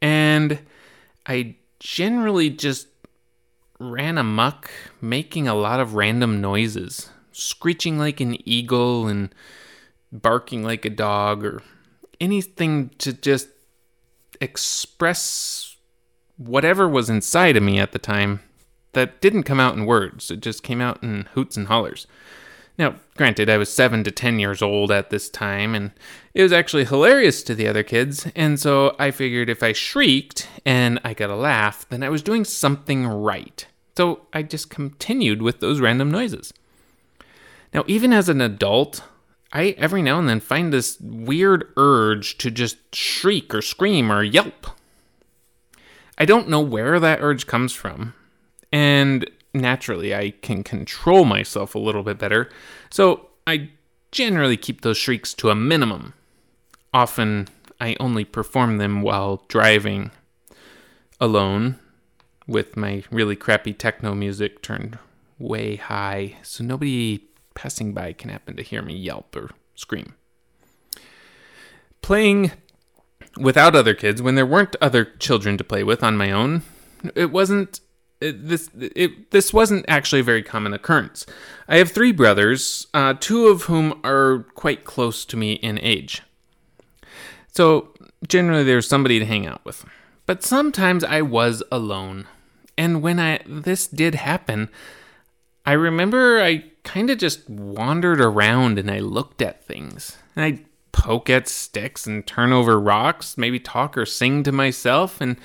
And 0.02 0.62
I 1.28 1.56
generally 1.80 2.50
just 2.50 2.88
ran 3.78 4.18
amuck, 4.18 4.72
making 5.02 5.48
a 5.48 5.54
lot 5.54 5.80
of 5.80 5.94
random 5.94 6.42
noises, 6.42 7.12
screeching 7.32 8.00
like 8.00 8.20
an 8.20 8.38
eagle 8.44 9.08
and 9.08 9.36
barking 10.12 10.64
like 10.64 10.84
a 10.84 10.90
dog, 10.90 11.46
or 11.46 11.62
anything 12.20 12.90
to 12.98 13.14
just 13.14 13.50
express 14.42 15.76
whatever 16.38 16.90
was 16.90 17.08
inside 17.08 17.56
of 17.56 17.62
me 17.62 17.78
at 17.78 17.92
the 17.92 18.00
time 18.00 18.40
that 18.94 19.22
didn't 19.22 19.44
come 19.44 19.60
out 19.60 19.76
in 19.76 19.86
words. 19.86 20.32
It 20.32 20.40
just 20.40 20.64
came 20.64 20.82
out 20.82 21.04
in 21.04 21.30
hoots 21.36 21.56
and 21.56 21.68
hollers. 21.68 22.08
Now, 22.80 22.96
granted, 23.18 23.50
I 23.50 23.58
was 23.58 23.72
7 23.72 24.06
to 24.06 24.12
10 24.12 24.40
years 24.40 24.62
old 24.62 24.90
at 24.90 25.10
this 25.10 25.30
time, 25.30 25.76
and 25.76 25.92
it 26.34 26.42
was 26.42 26.54
actually 26.54 26.86
hilarious 26.86 27.44
to 27.44 27.54
the 27.54 27.68
other 27.68 27.84
kids, 27.84 28.26
and 28.38 28.58
so 28.58 28.96
I 28.98 29.12
figured 29.12 29.50
if 29.50 29.62
I 29.62 29.74
shrieked 29.74 30.48
and 30.66 30.98
I 31.04 31.14
got 31.14 31.30
a 31.30 31.36
laugh, 31.36 31.88
then 31.90 32.04
I 32.04 32.10
was 32.10 32.24
doing 32.24 32.46
something 32.46 33.06
right. 33.06 33.68
So 33.98 34.28
I 34.32 34.44
just 34.44 34.70
continued 34.70 35.42
with 35.42 35.60
those 35.60 35.82
random 35.82 36.10
noises. 36.10 36.54
Now, 37.74 37.84
even 37.86 38.14
as 38.14 38.30
an 38.30 38.40
adult, 38.40 39.04
I 39.52 39.76
every 39.78 40.02
now 40.02 40.18
and 40.18 40.30
then 40.30 40.40
find 40.40 40.72
this 40.72 40.98
weird 41.02 41.66
urge 41.76 42.38
to 42.38 42.50
just 42.50 42.96
shriek 42.96 43.54
or 43.54 43.62
scream 43.62 44.10
or 44.10 44.24
yelp. 44.24 44.68
I 46.18 46.24
don't 46.24 46.48
know 46.48 46.62
where 46.62 46.98
that 46.98 47.20
urge 47.22 47.46
comes 47.46 47.74
from, 47.74 48.14
and 48.72 49.30
naturally 49.54 50.14
I 50.16 50.32
can 50.42 50.64
control 50.64 51.26
myself 51.26 51.76
a 51.76 51.80
little 51.80 52.04
bit 52.04 52.18
better, 52.18 52.50
so 52.90 53.28
I 53.48 53.70
generally 54.12 54.58
keep 54.58 54.82
those 54.82 54.98
shrieks 54.98 55.34
to 55.36 55.50
a 55.50 55.56
minimum. 55.56 56.14
Often 56.94 57.48
I 57.80 57.96
only 58.00 58.26
perform 58.26 58.78
them 58.78 59.02
while 59.02 59.44
driving 59.48 60.12
alone 61.20 61.80
with 62.48 62.76
my 62.76 63.04
really 63.12 63.36
crappy 63.36 63.74
techno 63.74 64.16
music 64.16 64.62
turned 64.62 64.98
way 65.38 65.76
high 65.76 66.36
so 66.42 66.64
nobody 66.64 67.24
passing 67.54 67.94
by 67.94 68.14
can 68.14 68.30
happen 68.30 68.56
to 68.56 68.64
hear 68.64 68.82
me 68.82 68.96
yelp 68.96 69.36
or 69.36 69.52
scream. 69.76 70.16
Playing 72.02 72.52
without 73.38 73.76
other 73.76 73.94
kids 73.94 74.22
when 74.22 74.36
there 74.36 74.46
weren't 74.46 74.76
other 74.82 75.06
children 75.06 75.58
to 75.58 75.64
play 75.64 75.84
with 75.84 76.04
on 76.04 76.18
my 76.18 76.32
own, 76.32 76.64
it 77.16 77.32
wasn't 77.32 77.80
this 78.20 78.70
it, 78.78 79.32
this 79.32 79.54
wasn't 79.54 79.86
actually 79.88 80.20
a 80.20 80.24
very 80.24 80.44
common 80.44 80.74
occurrence. 80.74 81.26
I 81.68 81.78
have 81.78 81.92
three 81.92 82.12
brothers, 82.12 82.88
uh, 82.94 83.14
two 83.20 83.48
of 83.48 83.64
whom 83.64 84.00
are 84.04 84.46
quite 84.56 84.84
close 84.84 85.26
to 85.26 85.38
me 85.38 85.54
in 85.54 85.80
age. 85.80 86.22
So 87.54 87.94
generally, 88.28 88.64
there's 88.64 88.88
somebody 88.88 89.20
to 89.20 89.26
hang 89.26 89.48
out 89.48 89.64
with. 89.64 89.86
But 90.26 90.44
sometimes 90.44 91.04
I 91.04 91.22
was 91.22 91.64
alone, 91.72 92.28
and 92.78 93.02
when 93.02 93.20
I 93.20 93.40
this 93.48 93.88
did 93.88 94.16
happen, 94.16 94.70
I 95.66 95.74
remember 95.74 96.42
I 96.42 96.66
kind 96.84 97.10
of 97.10 97.18
just 97.18 97.50
wandered 97.50 98.20
around 98.20 98.80
and 98.80 98.90
I 98.90 99.00
looked 99.00 99.42
at 99.42 99.64
things. 99.64 100.18
And 100.36 100.44
I'd 100.44 100.66
poke 100.92 101.30
at 101.30 101.48
sticks 101.48 102.08
and 102.08 102.26
turn 102.26 102.52
over 102.52 102.80
rocks, 102.80 103.38
maybe 103.38 103.60
talk 103.60 103.98
or 103.98 104.06
sing 104.06 104.44
to 104.44 104.52
myself, 104.52 105.22
and 105.22 105.38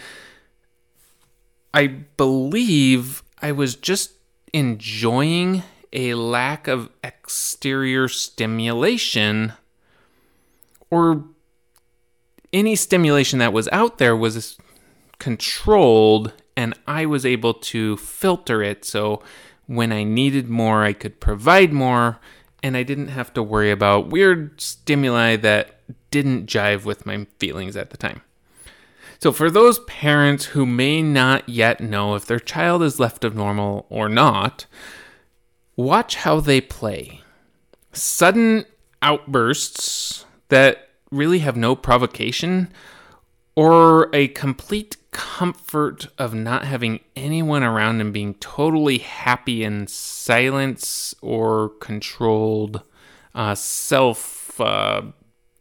I 1.75 1.89
believe 1.89 3.25
I 3.43 3.51
was 3.51 3.75
just 3.75 4.13
enjoying 4.53 5.65
a 5.93 6.15
lack 6.15 6.69
of 6.69 6.89
exterior 7.03 8.07
stimulation 8.07 9.55
or 10.89 11.25
any 12.53 12.77
stimulation 12.77 13.41
that 13.41 13.53
was 13.53 13.69
out 13.73 13.99
there 13.99 14.17
was 14.17 14.57
controlled 15.19 16.33
and 16.57 16.79
I 16.87 17.07
was 17.07 17.27
able 17.27 17.55
to 17.55 17.97
filter 17.97 18.63
it 18.63 18.85
so 18.85 19.21
when 19.67 19.93
I 19.93 20.05
needed 20.05 20.49
more 20.49 20.85
I 20.85 20.93
could 20.93 21.21
provide 21.21 21.73
more 21.73 22.21
and 22.63 22.77
I 22.77 22.85
didn't 22.85 23.09
have 23.09 23.35
to 23.35 23.43
worry 23.43 23.73
about 23.73 24.11
weird 24.11 24.61
stimuli 24.61 25.35
that 25.37 25.81
didn't 26.13 26.47
jive 26.47 26.85
with 26.85 27.05
my 27.05 27.27
feelings 27.41 27.77
at 27.77 27.91
the 27.91 27.97
time. 27.97 28.23
So, 29.25 29.33
for 29.33 29.51
those 29.51 29.79
parents 29.79 30.45
who 30.45 30.67
may 30.67 31.01
not 31.01 31.49
yet 31.49 31.81
know 31.81 32.15
if 32.15 32.27
their 32.27 32.39
child 32.39 32.83
is 32.83 33.01
left 33.01 33.25
of 33.25 33.35
normal 33.35 33.87
or 33.89 34.11
not, 34.11 34.67
watch 35.77 36.17
how 36.17 36.41
they 36.41 36.61
play. 36.61 37.23
Sudden 37.91 38.67
outbursts 39.01 40.27
that 40.51 40.91
really 41.11 41.39
have 41.39 41.57
no 41.57 41.75
provocation, 41.75 42.71
or 43.57 44.15
a 44.15 44.29
complete 44.29 44.99
comfort 45.11 46.09
of 46.19 46.35
not 46.35 46.67
having 46.67 47.01
anyone 47.17 47.63
around 47.63 48.03
and 48.03 48.13
being 48.13 48.35
totally 48.35 48.99
happy 48.99 49.65
in 49.65 49.87
silence 49.87 51.15
or 51.23 51.71
controlled, 51.81 52.83
uh, 53.35 53.55
self 53.55 54.61
uh, 54.61 55.01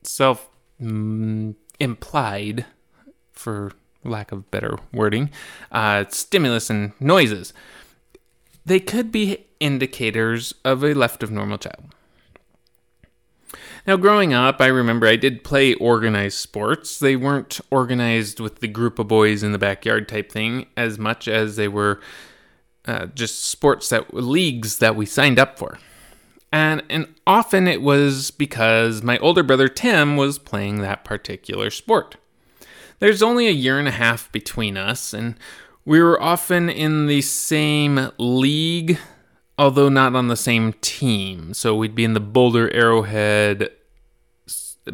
self 0.03 0.49
mm, 0.81 1.55
implied 1.79 2.65
for 3.43 3.73
lack 4.05 4.31
of 4.31 4.49
better 4.51 4.77
wording, 4.93 5.29
uh, 5.71 6.05
stimulus 6.09 6.69
and 6.69 6.93
noises. 6.99 7.53
They 8.65 8.79
could 8.79 9.11
be 9.11 9.45
indicators 9.59 10.53
of 10.63 10.83
a 10.83 10.93
left 10.93 11.23
of 11.23 11.31
normal 11.31 11.57
child. 11.57 11.93
Now, 13.85 13.97
growing 13.97 14.33
up, 14.33 14.61
I 14.61 14.67
remember 14.67 15.07
I 15.07 15.17
did 15.17 15.43
play 15.43 15.73
organized 15.73 16.37
sports. 16.37 16.99
They 16.99 17.17
weren't 17.17 17.59
organized 17.69 18.39
with 18.39 18.59
the 18.59 18.69
group 18.69 18.97
of 18.97 19.09
boys 19.09 19.43
in 19.43 19.51
the 19.51 19.57
backyard 19.57 20.07
type 20.07 20.31
thing 20.31 20.67
as 20.77 20.97
much 20.97 21.27
as 21.27 21.57
they 21.57 21.67
were 21.67 21.99
uh, 22.85 23.07
just 23.07 23.43
sports 23.43 23.89
that 23.89 24.13
leagues 24.13 24.77
that 24.77 24.95
we 24.95 25.05
signed 25.05 25.37
up 25.37 25.59
for. 25.59 25.77
And, 26.51 26.83
and 26.89 27.13
often 27.27 27.67
it 27.67 27.81
was 27.81 28.31
because 28.31 29.01
my 29.01 29.17
older 29.17 29.43
brother 29.43 29.67
Tim 29.67 30.15
was 30.15 30.39
playing 30.39 30.79
that 30.79 31.03
particular 31.03 31.69
sport. 31.69 32.15
There's 33.03 33.21
only 33.21 33.47
a 33.47 33.51
year 33.51 33.79
and 33.79 33.87
a 33.89 33.91
half 33.91 34.31
between 34.31 34.77
us, 34.77 35.13
and 35.13 35.35
we 35.83 36.01
were 36.01 36.21
often 36.21 36.69
in 36.69 37.07
the 37.07 37.21
same 37.21 38.09
league, 38.17 38.97
although 39.57 39.89
not 39.89 40.15
on 40.15 40.29
the 40.29 40.37
same 40.37 40.71
team. 40.79 41.53
So 41.53 41.75
we'd 41.75 41.95
be 41.95 42.05
in 42.05 42.13
the 42.13 42.21
Boulder 42.21 42.73
Arrowhead 42.73 43.71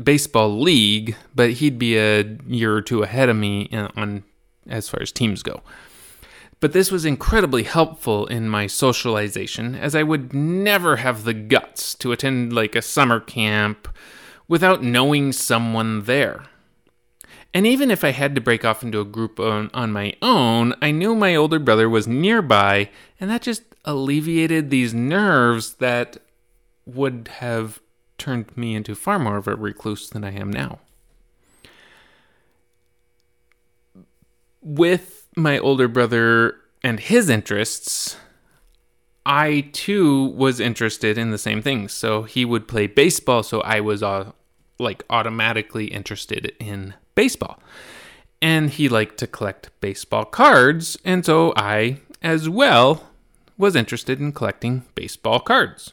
baseball 0.04 0.60
league, 0.60 1.18
but 1.36 1.52
he'd 1.52 1.78
be 1.78 2.00
a 2.00 2.24
year 2.48 2.76
or 2.76 2.82
two 2.82 3.04
ahead 3.04 3.30
of 3.30 3.36
me 3.36 3.70
uh, 3.72 3.90
on 3.96 4.24
as 4.68 4.90
far 4.90 5.04
as 5.04 5.12
teams 5.12 5.44
go. 5.44 5.62
But 6.60 6.74
this 6.74 6.92
was 6.92 7.06
incredibly 7.06 7.62
helpful 7.62 8.26
in 8.26 8.50
my 8.50 8.66
socialization, 8.66 9.76
as 9.76 9.94
I 9.94 10.02
would 10.02 10.34
never 10.34 10.96
have 10.96 11.26
the 11.26 11.36
guts 11.36 11.94
to 11.94 12.12
attend 12.12 12.54
like 12.54 12.76
a 12.76 12.82
summer 12.82 13.20
camp 13.20 13.88
without 14.48 14.82
knowing 14.82 15.32
someone 15.32 16.06
there. 16.06 16.46
And 17.54 17.66
even 17.66 17.90
if 17.90 18.04
I 18.04 18.12
had 18.12 18.36
to 18.36 18.42
break 18.42 18.64
off 18.64 18.84
into 18.84 19.00
a 19.00 19.06
group 19.06 19.40
on, 19.40 19.72
on 19.74 19.92
my 19.92 20.14
own, 20.22 20.76
I 20.82 20.92
knew 20.92 21.16
my 21.16 21.36
older 21.36 21.60
brother 21.60 21.90
was 21.90 22.08
nearby, 22.08 22.90
and 23.20 23.30
that 23.30 23.42
just 23.42 23.64
alleviated 23.86 24.70
these 24.70 24.94
nerves 24.94 25.76
that 25.76 26.18
would 26.86 27.30
have 27.40 27.80
turned 28.18 28.56
me 28.56 28.76
into 28.76 28.94
far 28.94 29.18
more 29.18 29.38
of 29.38 29.48
a 29.48 29.56
recluse 29.56 30.10
than 30.10 30.24
I 30.24 30.32
am 30.32 30.52
now. 30.52 30.80
With 34.62 35.28
my 35.36 35.58
older 35.58 35.88
brother 35.88 36.56
and 36.84 37.00
his 37.00 37.30
interests, 37.30 38.18
I 39.26 39.70
too 39.74 40.26
was 40.26 40.60
interested 40.60 41.18
in 41.18 41.32
the 41.32 41.38
same 41.38 41.62
things. 41.62 41.94
So 41.94 42.24
he 42.24 42.46
would 42.46 42.68
play 42.68 42.88
baseball, 42.88 43.42
so 43.42 43.62
I 43.62 43.80
was 43.80 44.04
uh, 44.04 44.34
like 44.78 45.04
automatically 45.10 45.86
interested 45.86 46.54
in 46.60 46.94
baseball. 47.20 47.60
And 48.42 48.70
he 48.70 48.88
liked 48.88 49.18
to 49.18 49.28
collect 49.28 49.72
baseball 49.82 50.24
cards, 50.24 50.98
and 51.04 51.26
so 51.26 51.52
I, 51.58 52.00
as 52.22 52.48
well, 52.48 53.10
was 53.58 53.76
interested 53.76 54.22
in 54.22 54.32
collecting 54.32 54.84
baseball 54.96 55.42
cards. 55.42 55.92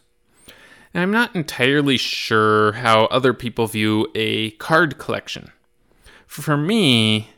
And 0.95 1.03
I'm 1.03 1.11
not 1.11 1.35
entirely 1.35 1.97
sure 1.97 2.75
how 2.75 3.07
other 3.07 3.35
people 3.35 3.67
view 3.67 4.07
a 4.15 4.53
card 4.53 4.99
collection. 4.99 5.51
For 6.29 6.57
me, 6.57 7.31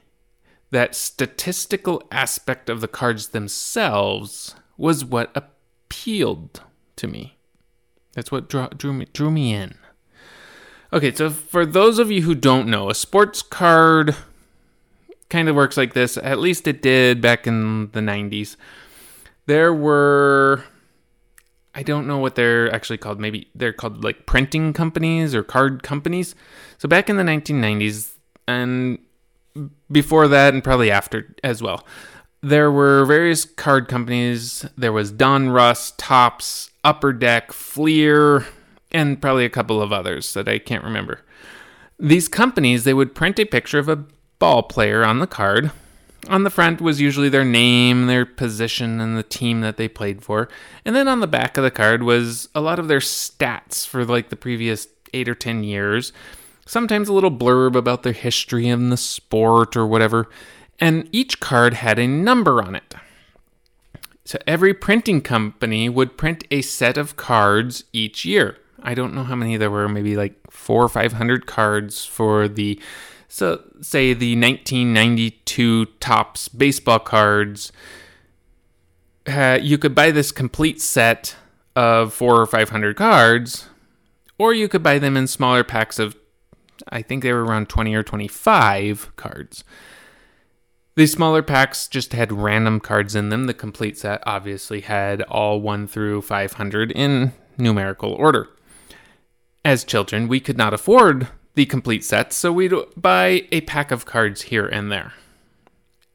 that 0.70 0.94
statistical 0.94 2.02
aspect 2.12 2.68
of 2.68 2.82
the 2.82 2.88
cards 2.88 3.28
themselves 3.28 4.54
was 4.76 5.02
what 5.02 5.34
appealed 5.34 6.60
to 6.96 7.06
me. 7.08 7.38
That's 8.12 8.30
what 8.30 8.50
drew, 8.50 8.92
me 8.92 9.06
drew 9.14 9.30
me 9.30 9.54
in. 9.54 9.76
Okay, 10.92 11.14
so 11.14 11.28
for 11.30 11.66
those 11.66 11.98
of 11.98 12.10
you 12.10 12.22
who 12.22 12.34
don't 12.34 12.68
know, 12.68 12.88
a 12.88 12.94
sports 12.94 13.42
card 13.42 14.16
kind 15.28 15.48
of 15.48 15.56
works 15.56 15.76
like 15.76 15.92
this. 15.92 16.16
At 16.16 16.38
least 16.38 16.66
it 16.66 16.80
did 16.80 17.20
back 17.20 17.46
in 17.46 17.90
the 17.92 18.00
90s. 18.00 18.56
There 19.46 19.72
were 19.72 20.64
I 21.74 21.82
don't 21.82 22.06
know 22.06 22.18
what 22.18 22.34
they're 22.34 22.74
actually 22.74 22.96
called. 22.96 23.20
Maybe 23.20 23.48
they're 23.54 23.72
called 23.72 24.02
like 24.02 24.26
printing 24.26 24.72
companies 24.72 25.34
or 25.34 25.42
card 25.42 25.82
companies. 25.82 26.34
So 26.78 26.88
back 26.88 27.08
in 27.08 27.16
the 27.16 27.22
1990s 27.22 28.14
and 28.48 28.98
before 29.90 30.26
that 30.28 30.54
and 30.54 30.64
probably 30.64 30.90
after 30.90 31.34
as 31.44 31.62
well. 31.62 31.86
There 32.40 32.70
were 32.70 33.04
various 33.04 33.44
card 33.44 33.88
companies. 33.88 34.64
There 34.76 34.92
was 34.92 35.12
Donruss, 35.12 35.92
Topps, 35.98 36.70
Upper 36.84 37.12
Deck, 37.12 37.52
Fleer, 37.52 38.46
and 38.90 39.20
probably 39.20 39.44
a 39.44 39.50
couple 39.50 39.82
of 39.82 39.92
others 39.92 40.34
that 40.34 40.48
I 40.48 40.58
can't 40.58 40.84
remember. 40.84 41.20
These 41.98 42.28
companies, 42.28 42.84
they 42.84 42.94
would 42.94 43.14
print 43.14 43.38
a 43.38 43.44
picture 43.44 43.78
of 43.78 43.88
a 43.88 44.04
ball 44.38 44.62
player 44.62 45.04
on 45.04 45.18
the 45.18 45.26
card. 45.26 45.70
On 46.28 46.44
the 46.44 46.50
front 46.50 46.80
was 46.80 47.00
usually 47.00 47.28
their 47.28 47.44
name, 47.44 48.06
their 48.06 48.26
position, 48.26 49.00
and 49.00 49.16
the 49.16 49.22
team 49.22 49.60
that 49.62 49.76
they 49.76 49.88
played 49.88 50.22
for. 50.22 50.48
And 50.84 50.94
then 50.94 51.08
on 51.08 51.20
the 51.20 51.26
back 51.26 51.56
of 51.56 51.64
the 51.64 51.70
card 51.70 52.02
was 52.02 52.48
a 52.54 52.60
lot 52.60 52.78
of 52.78 52.88
their 52.88 52.98
stats 52.98 53.86
for 53.86 54.04
like 54.04 54.28
the 54.28 54.36
previous 54.36 54.88
eight 55.12 55.28
or 55.28 55.34
ten 55.34 55.64
years 55.64 56.12
sometimes 56.68 57.08
a 57.08 57.12
little 57.12 57.30
blurb 57.30 57.74
about 57.74 58.02
their 58.02 58.12
history 58.12 58.68
in 58.68 58.90
the 58.90 58.96
sport 58.96 59.76
or 59.76 59.86
whatever, 59.86 60.28
and 60.78 61.08
each 61.10 61.40
card 61.40 61.74
had 61.74 61.98
a 61.98 62.06
number 62.06 62.62
on 62.62 62.76
it. 62.76 62.94
So 64.24 64.38
every 64.46 64.74
printing 64.74 65.22
company 65.22 65.88
would 65.88 66.18
print 66.18 66.44
a 66.50 66.60
set 66.60 66.98
of 66.98 67.16
cards 67.16 67.84
each 67.92 68.24
year. 68.24 68.58
I 68.82 68.94
don't 68.94 69.14
know 69.14 69.24
how 69.24 69.34
many 69.34 69.56
there 69.56 69.70
were, 69.70 69.88
maybe 69.88 70.16
like 70.16 70.34
four 70.50 70.82
or 70.84 70.88
five 70.88 71.14
hundred 71.14 71.46
cards 71.46 72.04
for 72.04 72.48
the, 72.48 72.80
so 73.28 73.62
say 73.80 74.12
the 74.12 74.34
1992 74.34 75.86
Topps 76.00 76.48
baseball 76.48 76.98
cards. 76.98 77.72
Uh, 79.26 79.58
you 79.60 79.76
could 79.76 79.94
buy 79.94 80.10
this 80.10 80.32
complete 80.32 80.80
set 80.80 81.36
of 81.76 82.14
four 82.14 82.40
or 82.40 82.46
five 82.46 82.70
hundred 82.70 82.96
cards, 82.96 83.68
or 84.38 84.54
you 84.54 84.68
could 84.68 84.82
buy 84.82 84.98
them 84.98 85.16
in 85.16 85.26
smaller 85.26 85.64
packs 85.64 85.98
of 85.98 86.16
I 86.88 87.02
think 87.02 87.22
they 87.22 87.32
were 87.32 87.44
around 87.44 87.68
20 87.68 87.94
or 87.94 88.02
25 88.02 89.16
cards. 89.16 89.64
These 90.94 91.12
smaller 91.12 91.42
packs 91.42 91.86
just 91.86 92.12
had 92.12 92.32
random 92.32 92.80
cards 92.80 93.14
in 93.14 93.28
them. 93.28 93.46
The 93.46 93.54
complete 93.54 93.98
set 93.98 94.22
obviously 94.26 94.80
had 94.80 95.22
all 95.22 95.60
1 95.60 95.86
through 95.86 96.22
500 96.22 96.90
in 96.92 97.32
numerical 97.56 98.12
order. 98.12 98.48
As 99.68 99.84
children, 99.84 100.28
we 100.28 100.40
could 100.40 100.56
not 100.56 100.72
afford 100.72 101.28
the 101.54 101.66
complete 101.66 102.02
sets, 102.02 102.36
so 102.36 102.50
we'd 102.50 102.72
buy 102.96 103.46
a 103.52 103.60
pack 103.60 103.90
of 103.90 104.06
cards 104.06 104.40
here 104.44 104.64
and 104.64 104.90
there. 104.90 105.12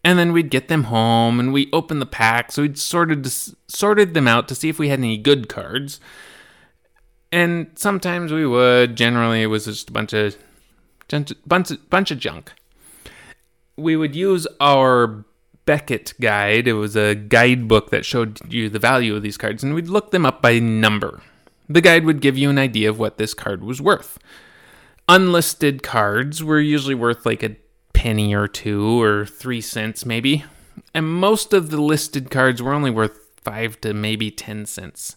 And 0.04 0.18
then 0.18 0.34
we'd 0.34 0.50
get 0.50 0.70
them 0.70 0.86
home 0.86 1.40
and 1.40 1.54
we 1.54 1.70
opened 1.72 2.02
the 2.02 2.08
packs. 2.08 2.56
So 2.56 2.64
we'd 2.64 2.80
sorted 2.80 3.32
sorted 3.68 4.16
them 4.16 4.28
out 4.28 4.48
to 4.48 4.56
see 4.56 4.70
if 4.70 4.80
we 4.80 4.90
had 4.90 4.98
any 4.98 5.20
good 5.20 5.50
cards. 5.50 6.00
And 7.32 7.68
sometimes 7.76 8.32
we 8.32 8.48
would. 8.48 8.96
Generally, 8.96 9.44
it 9.44 9.54
was 9.54 9.66
just 9.66 9.92
a 9.92 9.94
bunch 9.94 10.14
of 10.14 10.36
bunch, 11.46 11.72
bunch 11.90 12.10
of 12.10 12.18
junk. 12.18 12.54
We 13.78 13.96
would 13.96 14.16
use 14.16 14.48
our 14.60 15.26
Beckett 15.66 16.16
guide. 16.20 16.68
It 16.68 16.74
was 16.74 16.96
a 16.96 17.14
guidebook 17.14 17.92
that 17.92 18.04
showed 18.04 18.40
you 18.52 18.68
the 18.68 18.80
value 18.80 19.16
of 19.16 19.22
these 19.22 19.38
cards, 19.38 19.64
and 19.64 19.76
we'd 19.76 19.90
look 19.90 20.10
them 20.10 20.26
up 20.26 20.42
by 20.42 20.58
number. 20.58 21.22
The 21.70 21.82
guide 21.82 22.06
would 22.06 22.22
give 22.22 22.38
you 22.38 22.50
an 22.50 22.58
idea 22.58 22.90
of 22.90 23.00
what 23.00 23.18
this 23.18 23.34
card 23.34 23.64
was 23.64 23.82
worth. 23.82 24.18
Unlisted 25.08 25.84
cards 25.84 26.44
were 26.44 26.60
usually 26.60 26.96
worth 26.96 27.26
like 27.26 27.44
a 27.44 27.56
penny 27.94 28.34
or 28.34 28.48
two 28.48 29.02
or 29.02 29.26
three 29.26 29.62
cents, 29.62 30.06
maybe. 30.06 30.44
And 30.94 31.08
most 31.08 31.54
of 31.54 31.70
the 31.70 31.82
listed 31.82 32.30
cards 32.30 32.62
were 32.62 32.74
only 32.74 32.92
worth 32.92 33.20
five 33.42 33.80
to 33.82 33.94
maybe 33.94 34.32
ten 34.32 34.66
cents. 34.66 35.16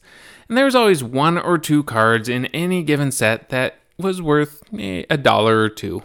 And 0.48 0.56
there 0.56 0.64
was 0.64 0.74
always 0.74 1.02
one 1.02 1.38
or 1.38 1.58
two 1.58 1.82
cards 1.82 2.28
in 2.28 2.46
any 2.46 2.82
given 2.82 3.10
set 3.10 3.48
that 3.48 3.76
was 3.98 4.20
worth 4.20 4.62
eh, 4.78 5.04
a 5.08 5.16
dollar 5.16 5.60
or 5.60 5.68
two. 5.68 6.02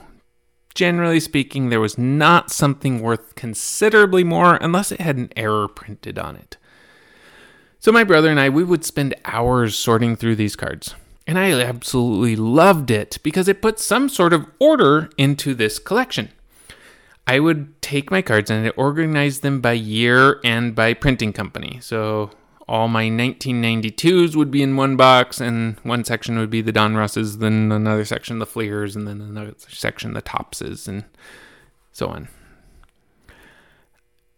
Generally 0.73 1.19
speaking, 1.19 1.69
there 1.69 1.81
was 1.81 1.97
not 1.97 2.49
something 2.49 3.01
worth 3.01 3.35
considerably 3.35 4.23
more 4.23 4.55
unless 4.55 4.91
it 4.91 5.01
had 5.01 5.17
an 5.17 5.31
error 5.35 5.67
printed 5.67 6.17
on 6.17 6.35
it. 6.35 6.57
So 7.81 7.91
my 7.91 8.03
brother 8.03 8.29
and 8.29 8.39
I, 8.39 8.47
we 8.47 8.63
would 8.63 8.85
spend 8.85 9.15
hours 9.25 9.75
sorting 9.75 10.15
through 10.15 10.35
these 10.35 10.55
cards. 10.55 10.93
And 11.25 11.39
I 11.39 11.51
absolutely 11.59 12.35
loved 12.35 12.91
it 12.91 13.17
because 13.23 13.47
it 13.47 13.59
put 13.59 13.79
some 13.79 14.07
sort 14.07 14.33
of 14.33 14.45
order 14.59 15.09
into 15.17 15.55
this 15.55 15.79
collection. 15.79 16.29
I 17.25 17.39
would 17.39 17.81
take 17.81 18.11
my 18.11 18.21
cards 18.21 18.51
and 18.51 18.67
I'd 18.67 18.73
organize 18.77 19.39
them 19.39 19.61
by 19.61 19.71
year 19.73 20.39
and 20.43 20.75
by 20.75 20.93
printing 20.93 21.33
company. 21.33 21.79
So 21.81 22.29
all 22.67 22.87
my 22.87 23.05
1992s 23.05 24.35
would 24.35 24.51
be 24.51 24.61
in 24.61 24.75
one 24.75 24.95
box, 24.95 25.41
and 25.41 25.77
one 25.79 26.03
section 26.03 26.37
would 26.37 26.51
be 26.51 26.61
the 26.61 26.71
Donrusses, 26.71 27.39
then 27.39 27.71
another 27.71 28.05
section 28.05 28.37
the 28.37 28.45
Fleers, 28.45 28.95
and 28.95 29.07
then 29.07 29.21
another 29.21 29.55
section 29.57 30.13
the 30.13 30.21
Topses, 30.21 30.87
and 30.87 31.03
so 31.91 32.09
on. 32.09 32.27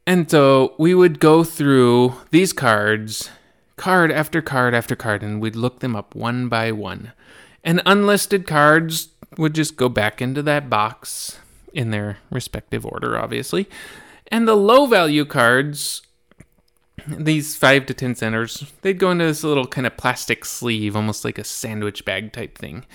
And 0.05 0.29
so 0.29 0.75
we 0.77 0.93
would 0.93 1.19
go 1.19 1.43
through 1.43 2.15
these 2.31 2.53
cards, 2.53 3.29
card 3.77 4.11
after 4.11 4.41
card 4.41 4.73
after 4.73 4.95
card, 4.95 5.23
and 5.23 5.41
we'd 5.41 5.55
look 5.55 5.79
them 5.79 5.95
up 5.95 6.13
one 6.13 6.49
by 6.49 6.71
one. 6.71 7.13
And 7.63 7.81
unlisted 7.85 8.45
cards 8.45 9.09
would 9.37 9.55
just 9.55 9.77
go 9.77 9.89
back 9.89 10.21
into 10.21 10.41
that 10.43 10.69
box 10.69 11.39
in 11.73 11.91
their 11.91 12.17
respective 12.29 12.85
order, 12.85 13.17
obviously. 13.17 13.69
And 14.27 14.47
the 14.47 14.55
low 14.55 14.85
value 14.85 15.25
cards 15.25 16.01
these 17.07 17.55
five 17.55 17.85
to 17.87 17.93
ten 17.93 18.15
centers, 18.15 18.71
they'd 18.81 18.99
go 18.99 19.11
into 19.11 19.25
this 19.25 19.43
little 19.43 19.65
kind 19.65 19.87
of 19.87 19.97
plastic 19.97 20.45
sleeve, 20.45 20.95
almost 20.95 21.25
like 21.25 21.37
a 21.37 21.43
sandwich 21.43 22.05
bag 22.05 22.31
type 22.31 22.57
thing. 22.57 22.85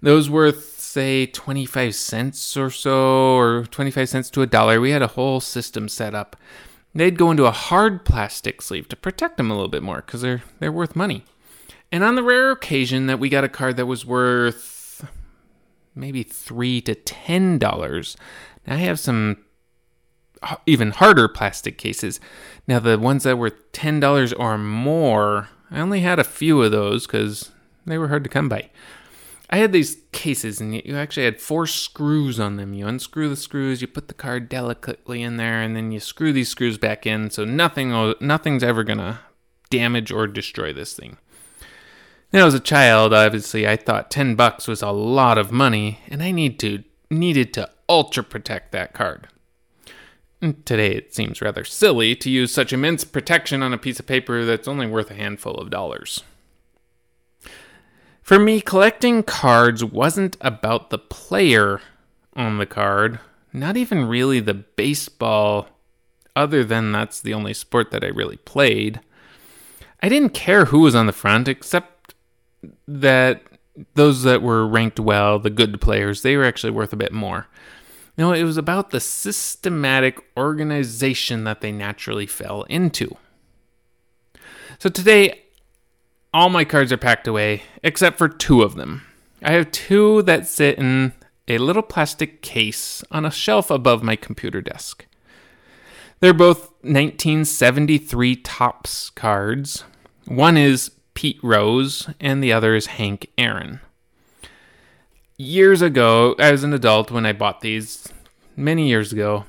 Those 0.00 0.28
worth, 0.28 0.77
say, 0.88 1.26
25 1.26 1.94
cents 1.94 2.56
or 2.56 2.70
so, 2.70 3.36
or 3.36 3.64
25 3.66 4.08
cents 4.08 4.30
to 4.30 4.42
a 4.42 4.46
dollar. 4.46 4.80
We 4.80 4.90
had 4.90 5.02
a 5.02 5.08
whole 5.08 5.40
system 5.40 5.88
set 5.88 6.14
up. 6.14 6.36
They'd 6.94 7.18
go 7.18 7.30
into 7.30 7.46
a 7.46 7.50
hard 7.50 8.04
plastic 8.04 8.62
sleeve 8.62 8.88
to 8.88 8.96
protect 8.96 9.36
them 9.36 9.50
a 9.50 9.54
little 9.54 9.68
bit 9.68 9.82
more 9.82 9.96
because 9.96 10.22
they're, 10.22 10.42
they're 10.58 10.72
worth 10.72 10.96
money. 10.96 11.24
And 11.92 12.02
on 12.02 12.14
the 12.16 12.22
rare 12.22 12.50
occasion 12.50 13.06
that 13.06 13.18
we 13.18 13.28
got 13.28 13.44
a 13.44 13.48
card 13.48 13.76
that 13.76 13.86
was 13.86 14.04
worth 14.04 15.06
maybe 15.94 16.22
three 16.22 16.80
to 16.82 16.94
ten 16.94 17.58
dollars, 17.58 18.16
I 18.66 18.76
have 18.76 18.98
some 18.98 19.38
even 20.66 20.90
harder 20.92 21.28
plastic 21.28 21.78
cases. 21.78 22.20
Now, 22.66 22.78
the 22.78 22.98
ones 22.98 23.24
that 23.24 23.38
were 23.38 23.50
$10 23.50 24.34
or 24.38 24.58
more, 24.58 25.48
I 25.70 25.80
only 25.80 26.00
had 26.00 26.18
a 26.18 26.24
few 26.24 26.62
of 26.62 26.70
those 26.70 27.06
because 27.06 27.50
they 27.86 27.98
were 27.98 28.08
hard 28.08 28.24
to 28.24 28.30
come 28.30 28.48
by. 28.48 28.70
I 29.50 29.58
had 29.58 29.72
these 29.72 29.96
cases, 30.12 30.60
and 30.60 30.74
you 30.74 30.96
actually 30.96 31.24
had 31.24 31.40
four 31.40 31.66
screws 31.66 32.38
on 32.38 32.56
them. 32.56 32.74
You 32.74 32.86
unscrew 32.86 33.28
the 33.28 33.36
screws, 33.36 33.80
you 33.80 33.88
put 33.88 34.08
the 34.08 34.14
card 34.14 34.48
delicately 34.48 35.22
in 35.22 35.38
there, 35.38 35.62
and 35.62 35.74
then 35.74 35.90
you 35.90 36.00
screw 36.00 36.32
these 36.32 36.50
screws 36.50 36.76
back 36.76 37.06
in, 37.06 37.30
so 37.30 37.44
nothing, 37.44 38.14
nothing's 38.20 38.62
ever 38.62 38.84
gonna 38.84 39.20
damage 39.70 40.12
or 40.12 40.26
destroy 40.26 40.72
this 40.72 40.92
thing. 40.92 41.16
Now, 42.30 42.46
as 42.46 42.54
a 42.54 42.60
child, 42.60 43.14
obviously, 43.14 43.66
I 43.66 43.76
thought 43.76 44.10
ten 44.10 44.34
bucks 44.34 44.68
was 44.68 44.82
a 44.82 44.90
lot 44.90 45.38
of 45.38 45.50
money, 45.50 46.00
and 46.08 46.22
I 46.22 46.30
need 46.30 46.58
to 46.60 46.84
needed 47.10 47.54
to 47.54 47.70
ultra 47.88 48.22
protect 48.22 48.72
that 48.72 48.92
card. 48.92 49.28
Mm, 50.42 50.62
today, 50.66 50.94
it 50.94 51.14
seems 51.14 51.40
rather 51.40 51.64
silly 51.64 52.14
to 52.16 52.30
use 52.30 52.52
such 52.52 52.72
immense 52.72 53.02
protection 53.04 53.62
on 53.62 53.72
a 53.72 53.78
piece 53.78 53.98
of 53.98 54.06
paper 54.06 54.44
that's 54.44 54.68
only 54.68 54.86
worth 54.86 55.10
a 55.10 55.14
handful 55.14 55.54
of 55.54 55.70
dollars. 55.70 56.22
For 58.28 58.38
me, 58.38 58.60
collecting 58.60 59.22
cards 59.22 59.82
wasn't 59.82 60.36
about 60.42 60.90
the 60.90 60.98
player 60.98 61.80
on 62.36 62.58
the 62.58 62.66
card, 62.66 63.20
not 63.54 63.78
even 63.78 64.04
really 64.04 64.38
the 64.38 64.52
baseball, 64.52 65.68
other 66.36 66.62
than 66.62 66.92
that's 66.92 67.22
the 67.22 67.32
only 67.32 67.54
sport 67.54 67.90
that 67.90 68.04
I 68.04 68.08
really 68.08 68.36
played. 68.36 69.00
I 70.02 70.10
didn't 70.10 70.34
care 70.34 70.66
who 70.66 70.80
was 70.80 70.94
on 70.94 71.06
the 71.06 71.12
front, 71.14 71.48
except 71.48 72.12
that 72.86 73.40
those 73.94 74.24
that 74.24 74.42
were 74.42 74.66
ranked 74.66 75.00
well, 75.00 75.38
the 75.38 75.48
good 75.48 75.80
players, 75.80 76.20
they 76.20 76.36
were 76.36 76.44
actually 76.44 76.72
worth 76.72 76.92
a 76.92 76.96
bit 76.96 77.12
more. 77.12 77.46
No, 78.18 78.34
it 78.34 78.44
was 78.44 78.58
about 78.58 78.90
the 78.90 79.00
systematic 79.00 80.22
organization 80.36 81.44
that 81.44 81.62
they 81.62 81.72
naturally 81.72 82.26
fell 82.26 82.64
into. 82.64 83.16
So 84.78 84.90
today, 84.90 85.44
all 86.32 86.48
my 86.48 86.64
cards 86.64 86.92
are 86.92 86.96
packed 86.98 87.26
away 87.26 87.62
except 87.82 88.18
for 88.18 88.28
two 88.28 88.62
of 88.62 88.74
them. 88.74 89.02
I 89.42 89.52
have 89.52 89.70
two 89.70 90.22
that 90.22 90.46
sit 90.46 90.78
in 90.78 91.12
a 91.46 91.58
little 91.58 91.82
plastic 91.82 92.42
case 92.42 93.02
on 93.10 93.24
a 93.24 93.30
shelf 93.30 93.70
above 93.70 94.02
my 94.02 94.16
computer 94.16 94.60
desk. 94.60 95.06
They're 96.20 96.34
both 96.34 96.72
1973 96.82 98.36
Topps 98.36 99.10
cards. 99.10 99.84
One 100.26 100.56
is 100.56 100.90
Pete 101.14 101.38
Rose, 101.42 102.08
and 102.20 102.42
the 102.42 102.52
other 102.52 102.74
is 102.74 102.86
Hank 102.86 103.30
Aaron. 103.38 103.80
Years 105.36 105.80
ago, 105.80 106.34
as 106.38 106.64
an 106.64 106.72
adult, 106.72 107.10
when 107.10 107.24
I 107.24 107.32
bought 107.32 107.60
these, 107.60 108.08
many 108.56 108.88
years 108.88 109.12
ago, 109.12 109.44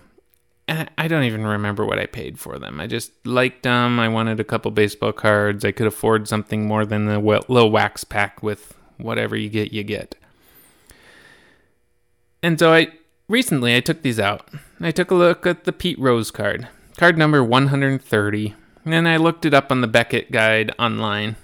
I 0.97 1.08
don't 1.08 1.23
even 1.23 1.47
remember 1.47 1.84
what 1.86 1.97
I 1.97 2.05
paid 2.05 2.38
for 2.38 2.60
them. 2.60 2.79
I 2.79 2.86
just 2.86 3.12
liked 3.25 3.63
them. 3.63 3.99
I 3.99 4.08
wanted 4.08 4.39
a 4.39 4.43
couple 4.43 4.69
baseball 4.69 5.12
cards. 5.12 5.65
I 5.65 5.71
could 5.71 5.88
afford 5.88 6.27
something 6.27 6.67
more 6.67 6.86
than 6.86 7.05
the 7.05 7.19
little 7.19 7.71
wax 7.71 8.03
pack 8.03 8.43
with 8.43 8.75
whatever 8.97 9.36
you 9.36 9.49
get, 9.49 9.73
you 9.73 9.84
get. 9.84 10.15
And 12.43 12.60
so 12.60 12.71
I 12.73 12.89
recently 13.27 13.75
I 13.75 13.79
took 13.79 14.01
these 14.01 14.19
out. 14.19 14.47
I 14.79 14.91
took 14.91 15.12
a 15.12 15.15
look 15.15 15.47
at 15.47 15.63
the 15.63 15.73
Pete 15.73 15.99
Rose 15.99 16.29
card, 16.29 16.67
card 16.97 17.17
number 17.17 17.43
130, 17.43 18.55
and 18.86 19.08
I 19.08 19.17
looked 19.17 19.45
it 19.45 19.53
up 19.53 19.71
on 19.71 19.82
the 19.82 19.88
Beckett 19.88 20.32
guide 20.32 20.71
online. 20.77 21.36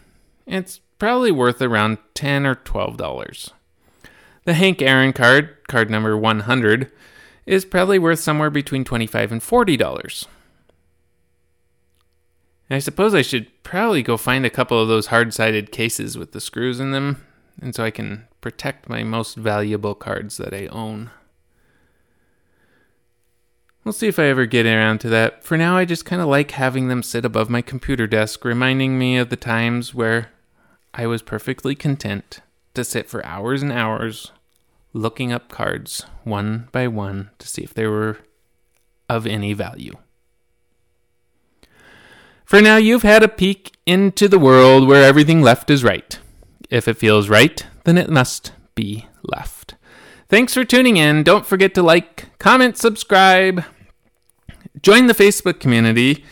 It's 0.46 0.80
probably 1.00 1.32
worth 1.32 1.62
around 1.62 1.98
10 2.14 2.46
or 2.46 2.56
12 2.56 2.98
dollars. 2.98 3.52
The 4.44 4.54
Hank 4.54 4.82
Aaron 4.82 5.14
card, 5.14 5.58
card 5.68 5.90
number 5.90 6.16
100, 6.16 6.92
is 7.46 7.66
probably 7.66 8.00
worth 8.00 8.20
somewhere 8.20 8.50
between 8.50 8.84
25 8.84 9.32
and 9.32 9.44
40 9.44 9.78
dollars. 9.78 10.28
I 12.70 12.80
suppose 12.80 13.14
I 13.14 13.22
should 13.22 13.48
probably 13.64 14.02
go 14.02 14.18
find 14.18 14.46
a 14.46 14.50
couple 14.50 14.82
of 14.82 14.88
those 14.88 15.08
hard-sided 15.08 15.72
cases 15.72 16.18
with 16.18 16.32
the 16.32 16.42
screws 16.42 16.80
in 16.80 16.92
them, 16.92 17.24
and 17.62 17.76
so 17.76 17.84
I 17.84 17.92
can 17.92 18.28
protect 18.42 18.90
my 18.90 19.04
most 19.04 19.36
valuable 19.36 19.94
cards 19.94 20.38
that 20.38 20.54
I 20.54 20.66
own. 20.68 21.12
We'll 23.84 23.94
see 23.94 24.08
if 24.08 24.18
I 24.18 24.24
ever 24.24 24.48
get 24.48 24.66
around 24.66 24.98
to 25.02 25.10
that. 25.10 25.44
For 25.44 25.58
now, 25.58 25.78
I 25.78 25.86
just 25.86 26.06
kind 26.06 26.24
of 26.24 26.28
like 26.28 26.52
having 26.52 26.88
them 26.88 27.04
sit 27.04 27.24
above 27.24 27.52
my 27.52 27.62
computer 27.62 28.08
desk, 28.08 28.44
reminding 28.44 28.98
me 28.98 29.18
of 29.18 29.30
the 29.30 29.36
times 29.36 29.94
where 29.94 30.32
I 30.92 31.06
was 31.06 31.22
perfectly 31.22 31.76
content 31.76 32.40
to 32.74 32.84
sit 32.84 33.08
for 33.08 33.24
hours 33.24 33.62
and 33.62 33.72
hours 33.72 34.32
looking 34.96 35.34
up 35.34 35.50
cards 35.50 36.06
one 36.24 36.70
by 36.72 36.88
one 36.88 37.30
to 37.38 37.48
see 37.48 37.62
if 37.62 37.74
they 37.74 37.86
were 37.86 38.18
of 39.10 39.28
any 39.28 39.54
value. 39.54 39.94
For 42.46 42.62
now, 42.62 42.78
you've 42.78 43.04
had 43.04 43.22
a 43.22 43.28
peek 43.28 43.76
into 43.86 44.28
the 44.28 44.40
world 44.40 44.88
where 44.88 45.04
everything 45.04 45.42
left 45.42 45.70
is 45.70 45.84
right. 45.84 46.18
If 46.70 46.88
it 46.88 46.98
feels 46.98 47.28
right, 47.28 47.66
then 47.84 47.98
it 47.98 48.10
must 48.10 48.54
be 48.74 49.08
left. 49.24 49.76
Thanks 50.30 50.54
for 50.54 50.64
tuning 50.64 50.98
in. 50.98 51.24
Don't 51.24 51.46
forget 51.46 51.74
to 51.76 51.84
like, 51.84 52.38
comment, 52.40 52.78
subscribe, 52.78 53.64
join 54.82 55.08
the 55.08 55.14
Facebook 55.14 55.60
community. 55.60 56.24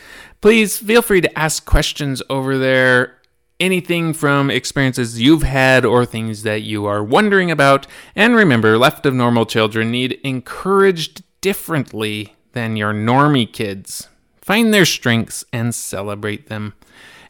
Please 0.41 0.77
feel 0.77 1.01
free 1.01 1.21
to 1.21 1.39
ask 1.39 1.65
questions 1.65 2.21
over 2.29 2.57
there 2.57 3.17
anything 3.63 4.13
from 4.13 4.51
experiences 4.51 5.21
you've 5.21 5.43
had 5.43 5.85
or 5.85 6.05
things 6.05 6.43
that 6.43 6.61
you 6.61 6.85
are 6.85 7.03
wondering 7.03 7.49
about. 7.49 7.87
And 8.15 8.35
remember, 8.35 8.77
left 8.77 9.05
of 9.05 9.13
normal 9.13 9.45
children 9.45 9.89
need 9.89 10.19
encouraged 10.23 11.23
differently 11.39 12.35
than 12.51 12.75
your 12.75 12.93
normie 12.93 13.51
kids. 13.51 14.09
Find 14.41 14.73
their 14.73 14.85
strengths 14.85 15.45
and 15.53 15.73
celebrate 15.73 16.47
them. 16.47 16.73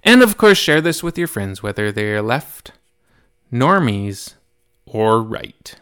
And 0.04 0.24
of 0.24 0.36
course, 0.36 0.58
share 0.58 0.82
this 0.82 1.04
with 1.04 1.18
your 1.18 1.28
friends, 1.28 1.62
whether 1.62 1.92
they're 1.92 2.24
left, 2.24 2.72
normies, 3.52 4.34
or 4.86 5.22
right. 5.22 5.76